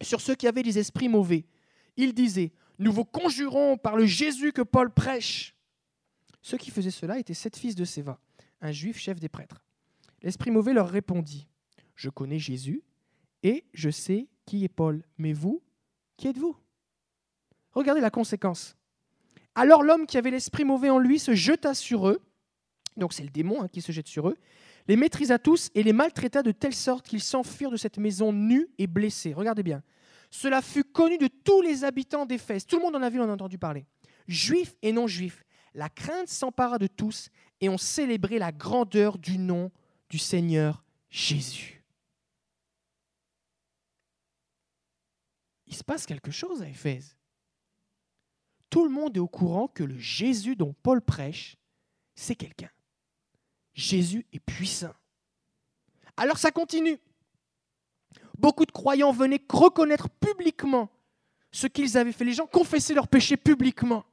[0.00, 1.46] sur ceux qui avaient des esprits mauvais.
[1.96, 5.54] Ils disaient Nous vous conjurons par le Jésus que Paul prêche.
[6.42, 8.20] Ceux qui faisaient cela étaient sept fils de Séva,
[8.60, 9.64] un juif chef des prêtres.
[10.22, 11.48] L'esprit mauvais leur répondit
[11.94, 12.82] Je connais Jésus
[13.42, 15.62] et je sais qui est Paul Mais vous,
[16.16, 16.56] qui êtes-vous?
[17.72, 18.76] Regardez la conséquence.
[19.54, 22.22] Alors l'homme qui avait l'esprit mauvais en lui se jeta sur eux,
[22.96, 24.38] donc c'est le démon hein, qui se jette sur eux,
[24.86, 28.68] les maîtrisa tous et les maltraita de telle sorte qu'ils s'enfuirent de cette maison nus
[28.78, 29.34] et blessés.
[29.34, 29.82] Regardez bien.
[30.30, 32.64] Cela fut connu de tous les habitants d'Éphèse.
[32.64, 33.84] Tout le monde en a vu, on a entendu parler.
[34.28, 35.44] Juifs et non-juifs.
[35.74, 37.28] La crainte s'empara de tous
[37.60, 39.70] et on célébrait la grandeur du nom
[40.08, 41.77] du Seigneur Jésus.
[45.68, 47.16] Il se passe quelque chose à Éphèse.
[48.70, 51.56] Tout le monde est au courant que le Jésus dont Paul prêche,
[52.14, 52.70] c'est quelqu'un.
[53.74, 54.94] Jésus est puissant.
[56.16, 56.98] Alors ça continue.
[58.38, 60.90] Beaucoup de croyants venaient reconnaître publiquement
[61.50, 62.24] ce qu'ils avaient fait.
[62.24, 64.04] Les gens confessaient leurs péchés publiquement.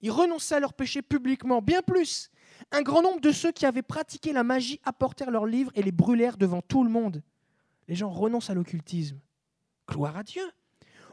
[0.00, 1.60] Ils renonçaient à leurs péchés publiquement.
[1.60, 2.30] Bien plus,
[2.70, 5.92] un grand nombre de ceux qui avaient pratiqué la magie apportèrent leurs livres et les
[5.92, 7.22] brûlèrent devant tout le monde
[7.90, 9.18] les gens renoncent à l'occultisme.
[9.88, 10.44] Gloire à Dieu.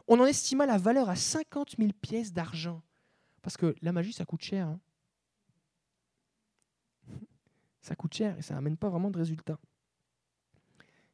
[0.06, 2.82] On en estima la valeur à 50 000 pièces d'argent.
[3.42, 4.68] Parce que la magie, ça coûte cher.
[4.68, 4.80] Hein.
[7.80, 9.58] Ça coûte cher et ça n'amène pas vraiment de résultats.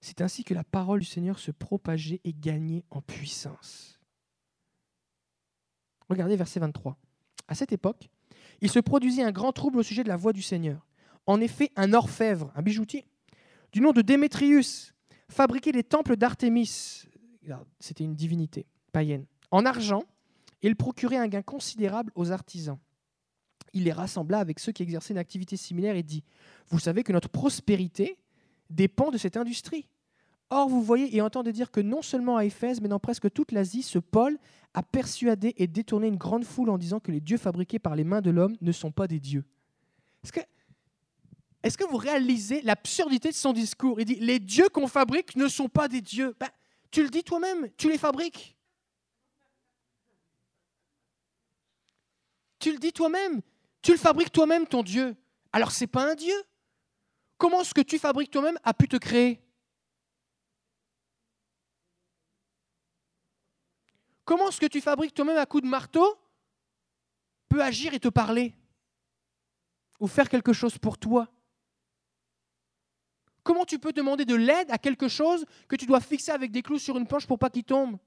[0.01, 4.01] C'est ainsi que la parole du Seigneur se propageait et gagnait en puissance.
[6.11, 6.99] Regardez verset 23.
[7.47, 8.11] À cette époque,
[8.61, 10.85] il se produisit un grand trouble au sujet de la voix du Seigneur.
[11.27, 13.07] En effet, un orfèvre, un bijoutier,
[13.73, 14.94] du nom de Démétrius,
[15.35, 17.05] fabriquait les temples d'Artémis.
[17.81, 19.27] C'était une divinité païenne.
[19.51, 20.05] En argent,
[20.63, 22.79] il procurait un gain considérable aux artisans.
[23.75, 26.23] Il les rassembla avec ceux qui exerçaient une activité similaire et dit
[26.69, 28.17] Vous savez que notre prospérité
[28.71, 29.89] dépend de cette industrie.
[30.51, 33.51] Or, vous voyez et entendez dire que non seulement à Éphèse, mais dans presque toute
[33.51, 34.39] l'Asie, ce Paul
[34.73, 38.05] a persuadé et détourné une grande foule en disant que les dieux fabriqués par les
[38.05, 39.45] mains de l'homme ne sont pas des dieux.
[41.65, 43.99] Est que vous réalisez l'absurdité de son discours?
[43.99, 46.37] Il dit Les dieux qu'on fabrique ne sont pas des dieux.
[46.39, 46.51] Ben,
[46.91, 48.57] tu le dis toi-même, tu les fabriques.
[52.59, 53.41] Tu le dis toi-même,
[53.83, 55.17] tu le fabriques toi-même ton Dieu.
[55.53, 56.35] Alors c'est pas un Dieu.
[57.39, 59.41] Comment ce que tu fabriques toi-même a pu te créer?
[64.25, 66.19] Comment ce que tu fabriques toi-même à coup de marteau
[67.49, 68.55] peut agir et te parler
[70.01, 71.34] Ou faire quelque chose pour toi?
[73.45, 76.63] Comment tu peux demander de l'aide à quelque chose que tu dois fixer avec des
[76.63, 77.99] clous sur une planche pour pas qu'il tombe?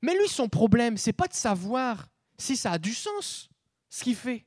[0.00, 3.50] Mais lui, son problème, c'est pas de savoir si ça a du sens,
[3.90, 4.46] ce qu'il fait.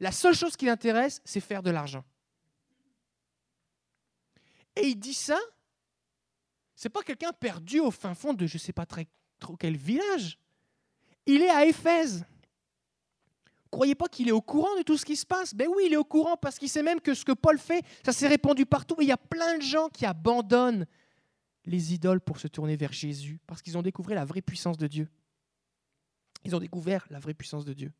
[0.00, 2.04] La seule chose qui l'intéresse, c'est faire de l'argent.
[4.74, 5.38] Et il dit ça
[6.82, 9.06] c'est pas quelqu'un perdu au fin fond de je sais pas très,
[9.38, 10.36] trop quel village.
[11.26, 12.24] Il est à Éphèse.
[13.72, 15.54] Croyez pas qu'il est au courant de tout ce qui se passe?
[15.54, 17.82] Ben oui, il est au courant parce qu'il sait même que ce que Paul fait,
[18.04, 18.96] ça s'est répandu partout.
[19.00, 20.86] il y a plein de gens qui abandonnent
[21.64, 24.86] les idoles pour se tourner vers Jésus parce qu'ils ont découvert la vraie puissance de
[24.86, 25.08] Dieu.
[26.44, 27.94] Ils ont découvert la vraie puissance de Dieu.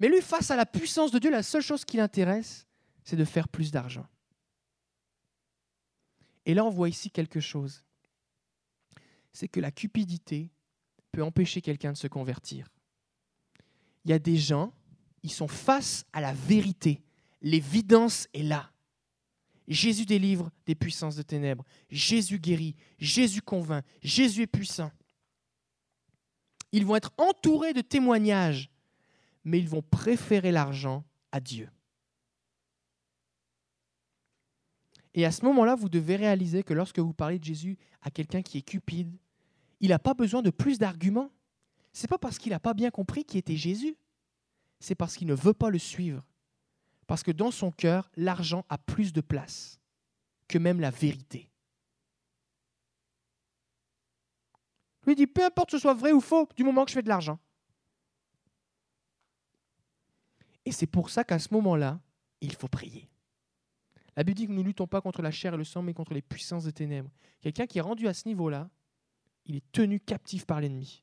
[0.00, 2.66] Mais lui, face à la puissance de Dieu, la seule chose qui l'intéresse,
[3.04, 4.06] c'est de faire plus d'argent.
[6.46, 7.84] Et là, on voit ici quelque chose.
[9.34, 10.50] C'est que la cupidité
[11.12, 12.70] peut empêcher quelqu'un de se convertir.
[14.08, 14.72] Il y a des gens,
[15.22, 17.02] ils sont face à la vérité.
[17.42, 18.72] L'évidence est là.
[19.68, 21.62] Jésus délivre des puissances de ténèbres.
[21.90, 22.74] Jésus guérit.
[22.98, 23.84] Jésus convainc.
[24.00, 24.90] Jésus est puissant.
[26.72, 28.70] Ils vont être entourés de témoignages,
[29.44, 31.68] mais ils vont préférer l'argent à Dieu.
[35.12, 38.40] Et à ce moment-là, vous devez réaliser que lorsque vous parlez de Jésus à quelqu'un
[38.40, 39.14] qui est cupide,
[39.80, 41.30] il n'a pas besoin de plus d'arguments.
[41.98, 43.96] Ce n'est pas parce qu'il n'a pas bien compris qui était Jésus.
[44.78, 46.24] C'est parce qu'il ne veut pas le suivre.
[47.08, 49.80] Parce que dans son cœur, l'argent a plus de place
[50.46, 51.50] que même la vérité.
[55.08, 57.08] Lui dit, peu importe ce soit vrai ou faux, du moment que je fais de
[57.08, 57.40] l'argent.
[60.64, 61.98] Et c'est pour ça qu'à ce moment-là,
[62.40, 63.10] il faut prier.
[64.14, 65.94] La Bible dit que nous ne luttons pas contre la chair et le sang, mais
[65.94, 67.10] contre les puissances des ténèbres.
[67.40, 68.70] Quelqu'un qui est rendu à ce niveau-là,
[69.46, 71.02] il est tenu captif par l'ennemi.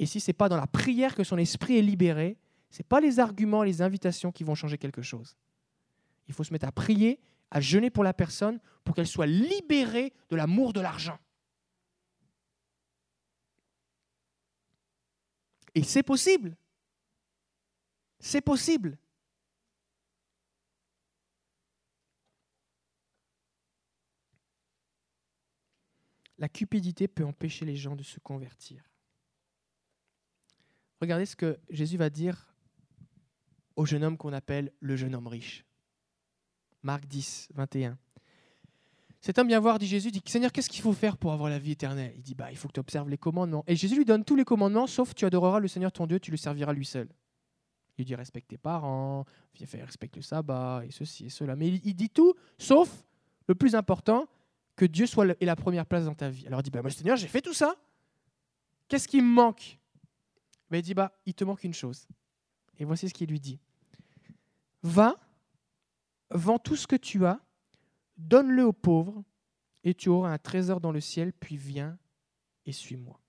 [0.00, 2.38] Et si ce n'est pas dans la prière que son esprit est libéré,
[2.70, 5.36] ce n'est pas les arguments, les invitations qui vont changer quelque chose.
[6.26, 7.20] Il faut se mettre à prier,
[7.50, 11.18] à jeûner pour la personne, pour qu'elle soit libérée de l'amour de l'argent.
[15.74, 16.56] Et c'est possible.
[18.18, 18.96] C'est possible.
[26.38, 28.89] la cupidité peut empêcher les gens de se convertir.
[31.00, 32.54] Regardez ce que Jésus va dire
[33.76, 35.64] au jeune homme qu'on appelle le jeune homme riche.
[36.82, 37.98] Marc 10, 21.
[39.20, 41.58] Cet homme vient voir, dit Jésus, dit Seigneur, qu'est-ce qu'il faut faire pour avoir la
[41.58, 42.12] vie éternelle?
[42.16, 43.64] Il dit bah, il faut que tu observes les commandements.
[43.66, 46.30] Et Jésus lui donne tous les commandements, sauf tu adoreras le Seigneur ton Dieu, tu
[46.30, 47.08] le serviras lui seul.
[47.98, 49.26] Il dit respecte tes parents,
[49.58, 51.54] respecte le sabbat, et ceci et cela.
[51.54, 53.04] Mais il dit tout, sauf
[53.46, 54.26] le plus important,
[54.76, 56.46] que Dieu soit ait la première place dans ta vie.
[56.46, 57.76] Alors il dit, bah, moi, Seigneur, j'ai fait tout ça.
[58.88, 59.79] Qu'est-ce qui me manque?
[60.70, 62.06] Mais Il dit, bah, il te manque une chose.
[62.78, 63.60] Et voici ce qu'il lui dit.
[64.82, 65.20] Va,
[66.30, 67.40] vends tout ce que tu as,
[68.16, 69.22] donne-le aux pauvres,
[69.84, 71.98] et tu auras un trésor dans le ciel, puis viens
[72.66, 73.20] et suis-moi.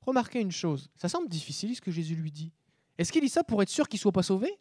[0.00, 2.52] Remarquez une chose, ça semble difficile ce que Jésus lui dit.
[2.98, 4.58] Est-ce qu'il dit ça pour être sûr qu'il ne soit pas sauvé?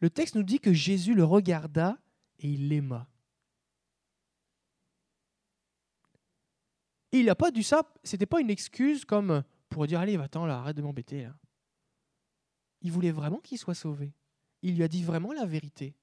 [0.00, 1.98] Le texte nous dit que Jésus le regarda
[2.38, 3.08] et il l'aima.
[7.12, 10.58] Il n'a pas dit ça, c'était pas une excuse comme pour dire allez, va-t'en là,
[10.58, 11.34] arrête de m'embêter là.
[12.82, 14.12] Il voulait vraiment qu'il soit sauvé.
[14.62, 15.96] Il lui a dit vraiment la vérité.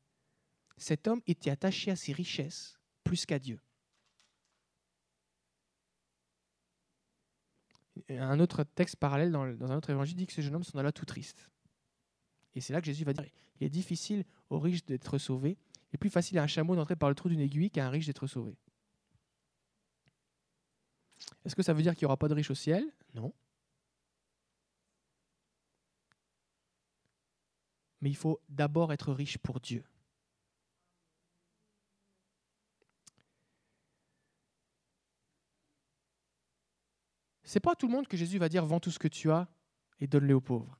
[0.77, 3.59] Cet homme était attaché à ses richesses plus qu'à Dieu.
[8.09, 10.91] Un autre texte parallèle dans, un autre évangile dit que ces jeunes hommes sont là
[10.91, 11.49] tout tristes.
[12.53, 13.25] Et c'est là que Jésus va dire
[13.59, 15.57] il est difficile aux riches d'être sauvés.
[15.91, 17.89] Il est plus facile à un chameau d'entrer par le trou d'une aiguille qu'à un
[17.89, 18.57] riche d'être sauvé.
[21.43, 22.85] Est-ce que ça veut dire qu'il n'y aura pas de riches au ciel?
[23.13, 23.33] Non.
[28.01, 29.83] Mais il faut d'abord être riche pour Dieu.
[37.43, 39.31] C'est pas à tout le monde que Jésus va dire vends tout ce que tu
[39.31, 39.47] as
[39.99, 40.77] et donne-le aux pauvres.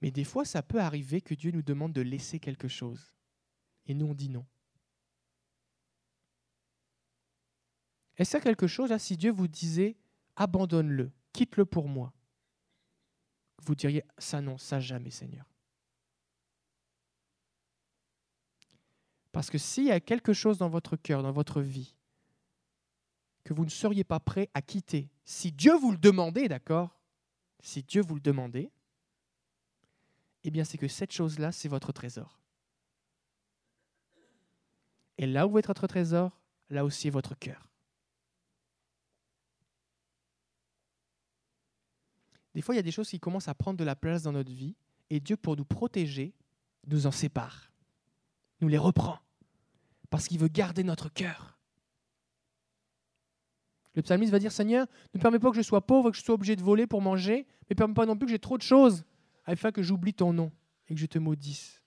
[0.00, 3.12] Mais des fois, ça peut arriver que Dieu nous demande de laisser quelque chose.
[3.86, 4.46] Et nous, on dit non.
[8.22, 9.96] Est-ce quelque chose, là, si Dieu vous disait,
[10.36, 12.12] abandonne-le, quitte-le pour moi
[13.64, 15.44] Vous diriez, ça non, ça jamais, Seigneur.
[19.32, 21.96] Parce que s'il y a quelque chose dans votre cœur, dans votre vie,
[23.42, 26.96] que vous ne seriez pas prêt à quitter, si Dieu vous le demandait, d'accord
[27.58, 28.70] Si Dieu vous le demandait,
[30.44, 32.38] eh bien c'est que cette chose-là, c'est votre trésor.
[35.18, 37.71] Et là où est votre trésor, là aussi est votre cœur.
[42.54, 44.32] Des fois, il y a des choses qui commencent à prendre de la place dans
[44.32, 44.76] notre vie,
[45.10, 46.34] et Dieu, pour nous protéger,
[46.86, 47.70] nous en sépare,
[48.60, 49.18] nous les reprend,
[50.10, 51.58] parce qu'il veut garder notre cœur.
[53.94, 56.34] Le psalmiste va dire, Seigneur, ne permets pas que je sois pauvre, que je sois
[56.34, 58.62] obligé de voler pour manger, mais ne permets pas non plus que j'ai trop de
[58.62, 59.04] choses
[59.44, 60.50] afin que j'oublie ton nom
[60.88, 61.82] et que je te maudisse.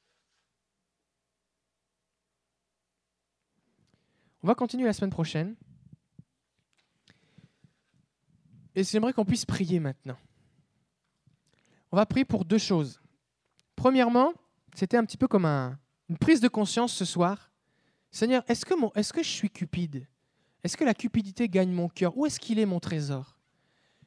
[4.43, 5.55] On va continuer la semaine prochaine.
[8.75, 10.17] Et j'aimerais qu'on puisse prier maintenant.
[11.95, 12.99] On va prier pour deux choses.
[13.77, 14.33] Premièrement,
[14.75, 17.53] c'était un petit peu comme une prise de conscience ce soir.
[18.11, 20.05] Seigneur, est-ce que, est que je suis cupide?
[20.61, 22.17] Est-ce que la cupidité gagne mon cœur?
[22.17, 23.39] Où est-ce qu'il est mon trésor?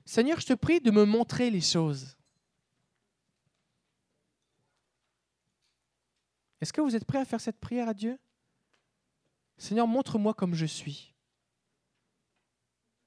[0.04, 2.18] Seigneur, je te prie de me montrer les choses.
[6.60, 8.18] Est-ce que vous êtes prêt à faire cette prière à Dieu?
[9.56, 11.14] Seigneur, montre-moi comme je suis,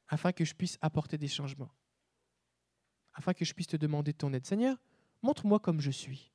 [0.07, 1.69] afin que je puisse apporter des changements,
[3.13, 4.45] afin que je puisse te demander ton aide.
[4.45, 4.77] Seigneur,
[5.21, 6.31] montre-moi comme je suis.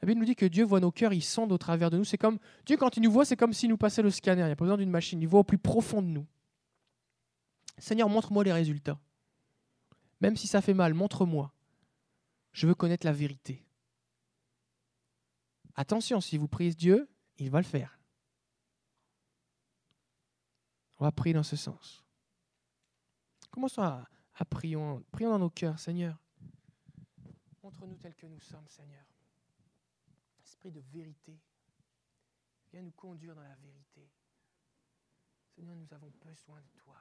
[0.00, 2.04] La Bible nous dit que Dieu voit nos cœurs, il sonde au travers de nous.
[2.04, 4.42] C'est comme Dieu quand il nous voit, c'est comme s'il nous passait le scanner.
[4.42, 5.20] Il n'y a pas besoin d'une machine.
[5.20, 6.26] Il voit au plus profond de nous.
[7.78, 9.00] Seigneur, montre-moi les résultats.
[10.20, 11.52] Même si ça fait mal, montre-moi.
[12.52, 13.64] Je veux connaître la vérité.
[15.74, 17.98] Attention, si vous priez Dieu, il va le faire.
[20.98, 22.04] On va prier dans ce sens.
[23.58, 24.76] Commençons à, à prier.
[25.10, 26.16] Prions dans nos cœurs, Seigneur.
[27.60, 29.04] Montre-nous tel que nous sommes, Seigneur.
[30.44, 31.36] Esprit de vérité,
[32.70, 34.08] viens nous conduire dans la vérité.
[35.56, 37.00] Seigneur, nous avons besoin de toi.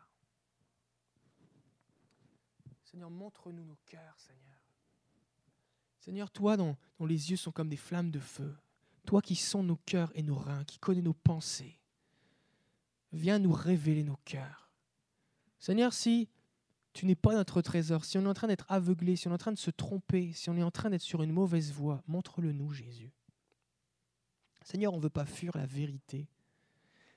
[2.86, 4.58] Seigneur, montre-nous nos cœurs, Seigneur.
[6.00, 8.58] Seigneur, toi dont, les yeux sont comme des flammes de feu,
[9.06, 11.80] toi qui sens nos cœurs et nos reins, qui connais nos pensées,
[13.12, 14.72] viens nous révéler nos cœurs.
[15.60, 16.30] Seigneur, si
[16.98, 19.36] tu n'es pas notre trésor, si on est en train d'être aveuglé, si on est
[19.36, 22.02] en train de se tromper, si on est en train d'être sur une mauvaise voie,
[22.08, 23.12] montre-le nous, Jésus.
[24.64, 26.28] Seigneur, on ne veut pas fuir la vérité.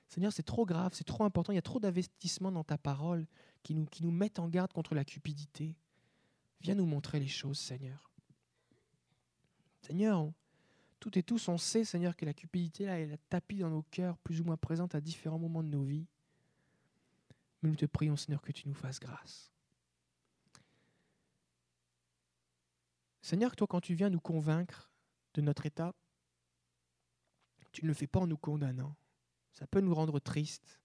[0.07, 3.25] Seigneur, c'est trop grave, c'est trop important, il y a trop d'investissements dans ta parole
[3.63, 5.75] qui nous, mettent en garde contre la cupidité.
[6.59, 8.11] Viens nous montrer les choses, Seigneur.
[9.81, 10.31] Seigneur,
[10.99, 14.19] tout et tous, on sait, Seigneur, que la cupidité, là, elle tapis dans nos cœurs,
[14.19, 16.05] plus ou moins présente à différents moments de nos vies.
[17.63, 19.50] Mais nous te prions, Seigneur, que tu nous fasses grâce.
[23.21, 24.91] Seigneur, toi, quand tu viens nous convaincre
[25.33, 25.93] de notre état,
[27.71, 28.95] tu ne le fais pas en nous condamnant.
[29.53, 30.79] Ça peut nous rendre tristes.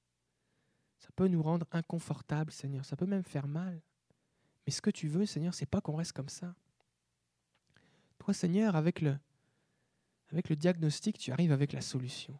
[0.98, 2.84] Ça peut nous rendre inconfortables, Seigneur.
[2.84, 3.80] Ça peut même faire mal.
[4.66, 6.54] Mais ce que tu veux, Seigneur, c'est pas qu'on reste comme ça.
[8.18, 9.18] Toi, Seigneur, avec le,
[10.30, 12.38] avec le diagnostic, tu arrives avec la solution.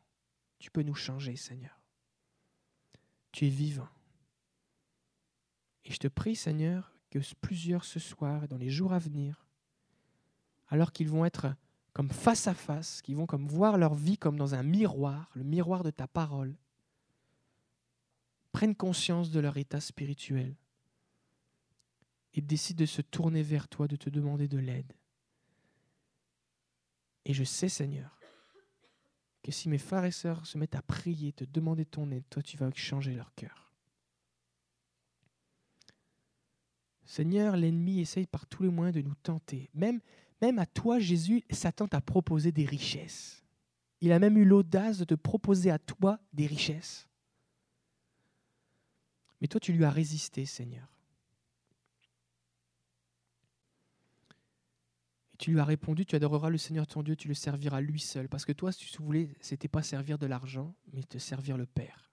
[0.59, 1.81] Tu peux nous changer, Seigneur.
[3.33, 3.89] Tu es vivant.
[5.85, 9.46] Et je te prie, Seigneur, que plusieurs ce soir et dans les jours à venir,
[10.69, 11.55] alors qu'ils vont être
[11.93, 15.45] comme face à face, qu'ils vont comme voir leur vie comme dans un miroir, le
[15.45, 16.55] miroir de ta parole,
[18.53, 20.55] prennent conscience de leur état spirituel
[22.35, 24.93] et décident de se tourner vers toi, de te demander de l'aide.
[27.25, 28.21] Et je sais, Seigneur,
[29.43, 32.43] que si mes frères et sœurs se mettent à prier, te demander ton aide, toi,
[32.43, 33.73] tu vas changer leur cœur.
[37.05, 39.71] Seigneur, l'ennemi essaye par tous les moyens de nous tenter.
[39.75, 40.01] Même,
[40.43, 43.43] même à toi, Jésus, Satan t'a proposé des richesses.
[44.01, 47.09] Il a même eu l'audace de te proposer à toi des richesses.
[49.41, 50.89] Mais toi, tu lui as résisté, Seigneur.
[55.33, 58.01] Et tu lui as répondu, tu adoreras le Seigneur ton Dieu, tu le serviras lui
[58.01, 58.29] seul.
[58.29, 61.67] Parce que toi, si tu voulais, c'était pas servir de l'argent, mais te servir le
[61.67, 62.11] Père.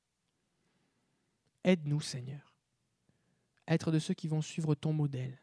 [1.65, 2.55] Aide-nous, Seigneur,
[3.67, 5.42] être de ceux qui vont suivre ton modèle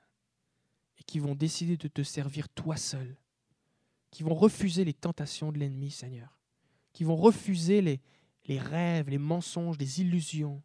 [1.01, 3.17] et qui vont décider de te servir toi seul,
[4.11, 6.39] qui vont refuser les tentations de l'ennemi, Seigneur,
[6.93, 8.01] qui vont refuser les,
[8.59, 10.63] rêves, les mensonges, les illusions,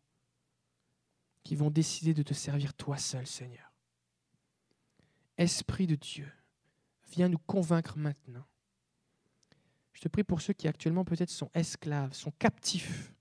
[1.44, 3.72] qui vont décider de te servir toi seul, Seigneur.
[5.38, 6.32] Esprit de Dieu,
[7.12, 8.46] viens nous convaincre maintenant.
[9.94, 13.14] Je te prie pour ceux qui actuellement peut-être sont esclaves, sont captifs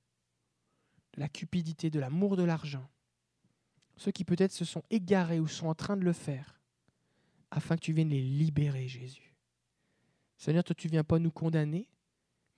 [1.12, 2.88] de la cupidité, de l'amour de l'argent,
[3.96, 6.58] ceux qui peut-être se sont égarés ou sont en train de le faire,
[7.54, 9.32] afin que tu viennes les libérer, Jésus.
[10.36, 11.88] Seigneur, toi tu viens pas nous condamner,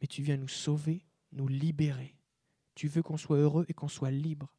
[0.00, 2.16] mais tu viens nous sauver, nous libérer.
[2.74, 4.52] Tu veux qu'on soit heureux et qu'on soit libre.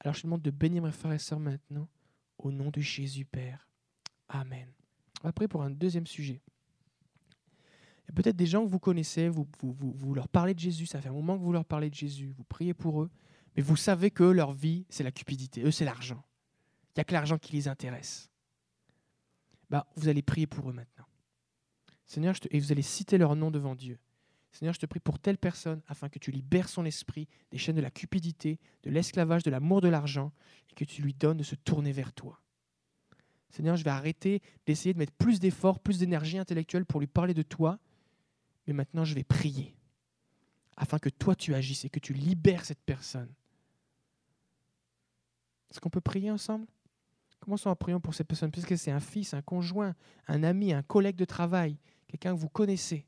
[0.00, 1.88] Alors je te demande de bénir mes frères et sœurs maintenant,
[2.38, 3.68] au nom de Jésus Père.
[4.28, 4.68] Amen.
[5.34, 6.42] Prier pour un deuxième sujet.
[8.02, 9.46] Il y a peut-être des gens que vous connaissez, vous,
[10.14, 12.44] leur parlez de Jésus, ça fait un moment que vous leur parlez de Jésus, vous
[12.44, 13.10] priez pour eux,
[13.54, 16.24] mais vous savez que leur vie, c'est la cupidité, eux, c'est l'argent.
[16.88, 18.30] Il n'y a que l'argent qui les intéresse.
[19.70, 21.06] Bah, vous allez prier pour eux maintenant.
[22.06, 23.98] Seigneur, et vous allez citer leur nom devant Dieu.
[24.50, 27.76] Seigneur, je te prie pour telle personne afin que tu libères son esprit des chaînes
[27.76, 30.32] de la cupidité, de l'esclavage, de l'amour de l'argent,
[30.70, 32.40] et que tu lui donnes de se tourner vers toi.
[33.50, 37.34] Seigneur, je vais arrêter d'essayer de mettre plus d'efforts, plus d'énergie intellectuelle pour lui parler
[37.34, 37.78] de toi,
[38.66, 39.74] mais maintenant je vais prier
[40.78, 43.32] afin que toi tu agisses et que tu libères cette personne.
[45.70, 46.66] Est-ce qu'on peut prier ensemble?
[47.48, 49.94] Commençons à prier pour cette personne, puisque c'est un fils, un conjoint,
[50.26, 53.06] un ami, un collègue de travail, quelqu'un que vous connaissez.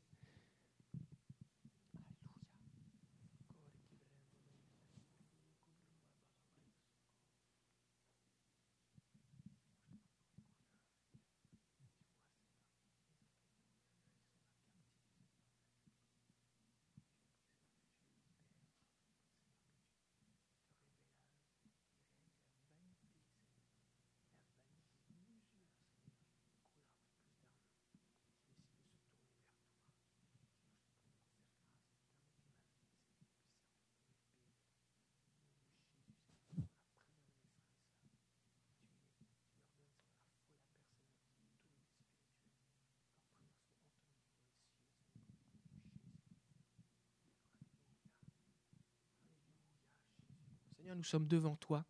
[50.81, 51.85] Seigneur, nous sommes devant toi.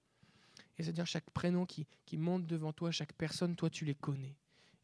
[0.77, 4.35] Et c'est-à-dire chaque prénom qui, qui monte devant toi, chaque personne, toi, tu les connais.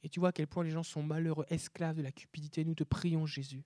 [0.02, 2.64] Et tu vois à quel point les gens sont malheureux, esclaves de la cupidité.
[2.64, 3.66] Nous te prions, Jésus,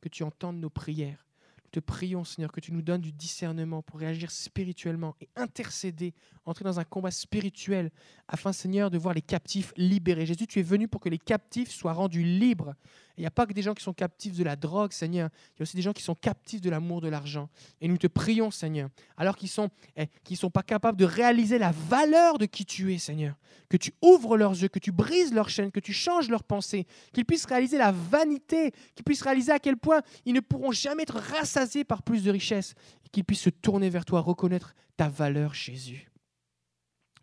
[0.00, 1.26] que tu entendes nos prières.
[1.64, 6.14] Nous te prions, Seigneur, que tu nous donnes du discernement pour réagir spirituellement et intercéder,
[6.46, 7.90] entrer dans un combat spirituel,
[8.28, 10.24] afin, Seigneur, de voir les captifs libérés.
[10.24, 12.74] Jésus, tu es venu pour que les captifs soient rendus libres
[13.16, 15.28] il n'y a pas que des gens qui sont captifs de la drogue, Seigneur.
[15.54, 17.48] Il y a aussi des gens qui sont captifs de l'amour de l'argent.
[17.80, 21.58] Et nous te prions, Seigneur, alors qu'ils ne sont, eh, sont pas capables de réaliser
[21.58, 23.36] la valeur de qui tu es, Seigneur.
[23.68, 26.86] Que tu ouvres leurs yeux, que tu brises leurs chaînes, que tu changes leurs pensées,
[27.12, 31.02] qu'ils puissent réaliser la vanité, qu'ils puissent réaliser à quel point ils ne pourront jamais
[31.02, 32.74] être rassasiés par plus de richesses,
[33.10, 36.10] qu'ils puissent se tourner vers toi, reconnaître ta valeur, Jésus.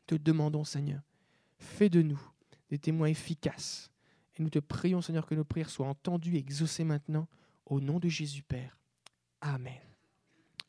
[0.05, 1.01] Te demandons, Seigneur,
[1.57, 2.21] fais de nous
[2.69, 3.88] des témoins efficaces
[4.39, 7.27] et nous te prions, Seigneur, que nos prières soient entendues et exaucées maintenant,
[7.65, 8.77] au nom de Jésus Père.
[9.41, 9.73] Amen.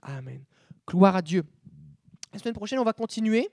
[0.03, 0.45] Amen.
[0.87, 1.45] Gloire à Dieu.
[2.33, 3.49] La semaine prochaine, on va continuer.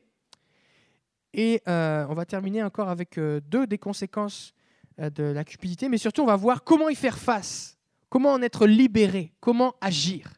[1.34, 4.54] Et euh, on va terminer encore avec euh, deux des conséquences
[5.00, 7.78] euh, de la cupidité, mais surtout, on va voir comment y faire face,
[8.10, 10.34] comment en être libéré, comment agir.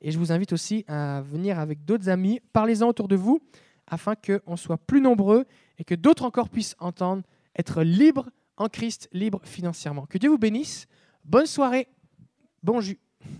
[0.00, 3.40] Et je vous invite aussi à venir avec d'autres amis, parlez-en autour de vous,
[3.86, 5.44] afin qu'on soit plus nombreux
[5.78, 7.24] et que d'autres encore puissent entendre,
[7.56, 10.06] être libres en Christ, libre financièrement.
[10.06, 10.86] Que Dieu vous bénisse.
[11.24, 11.88] Bonne soirée.
[12.62, 13.00] Bon jus.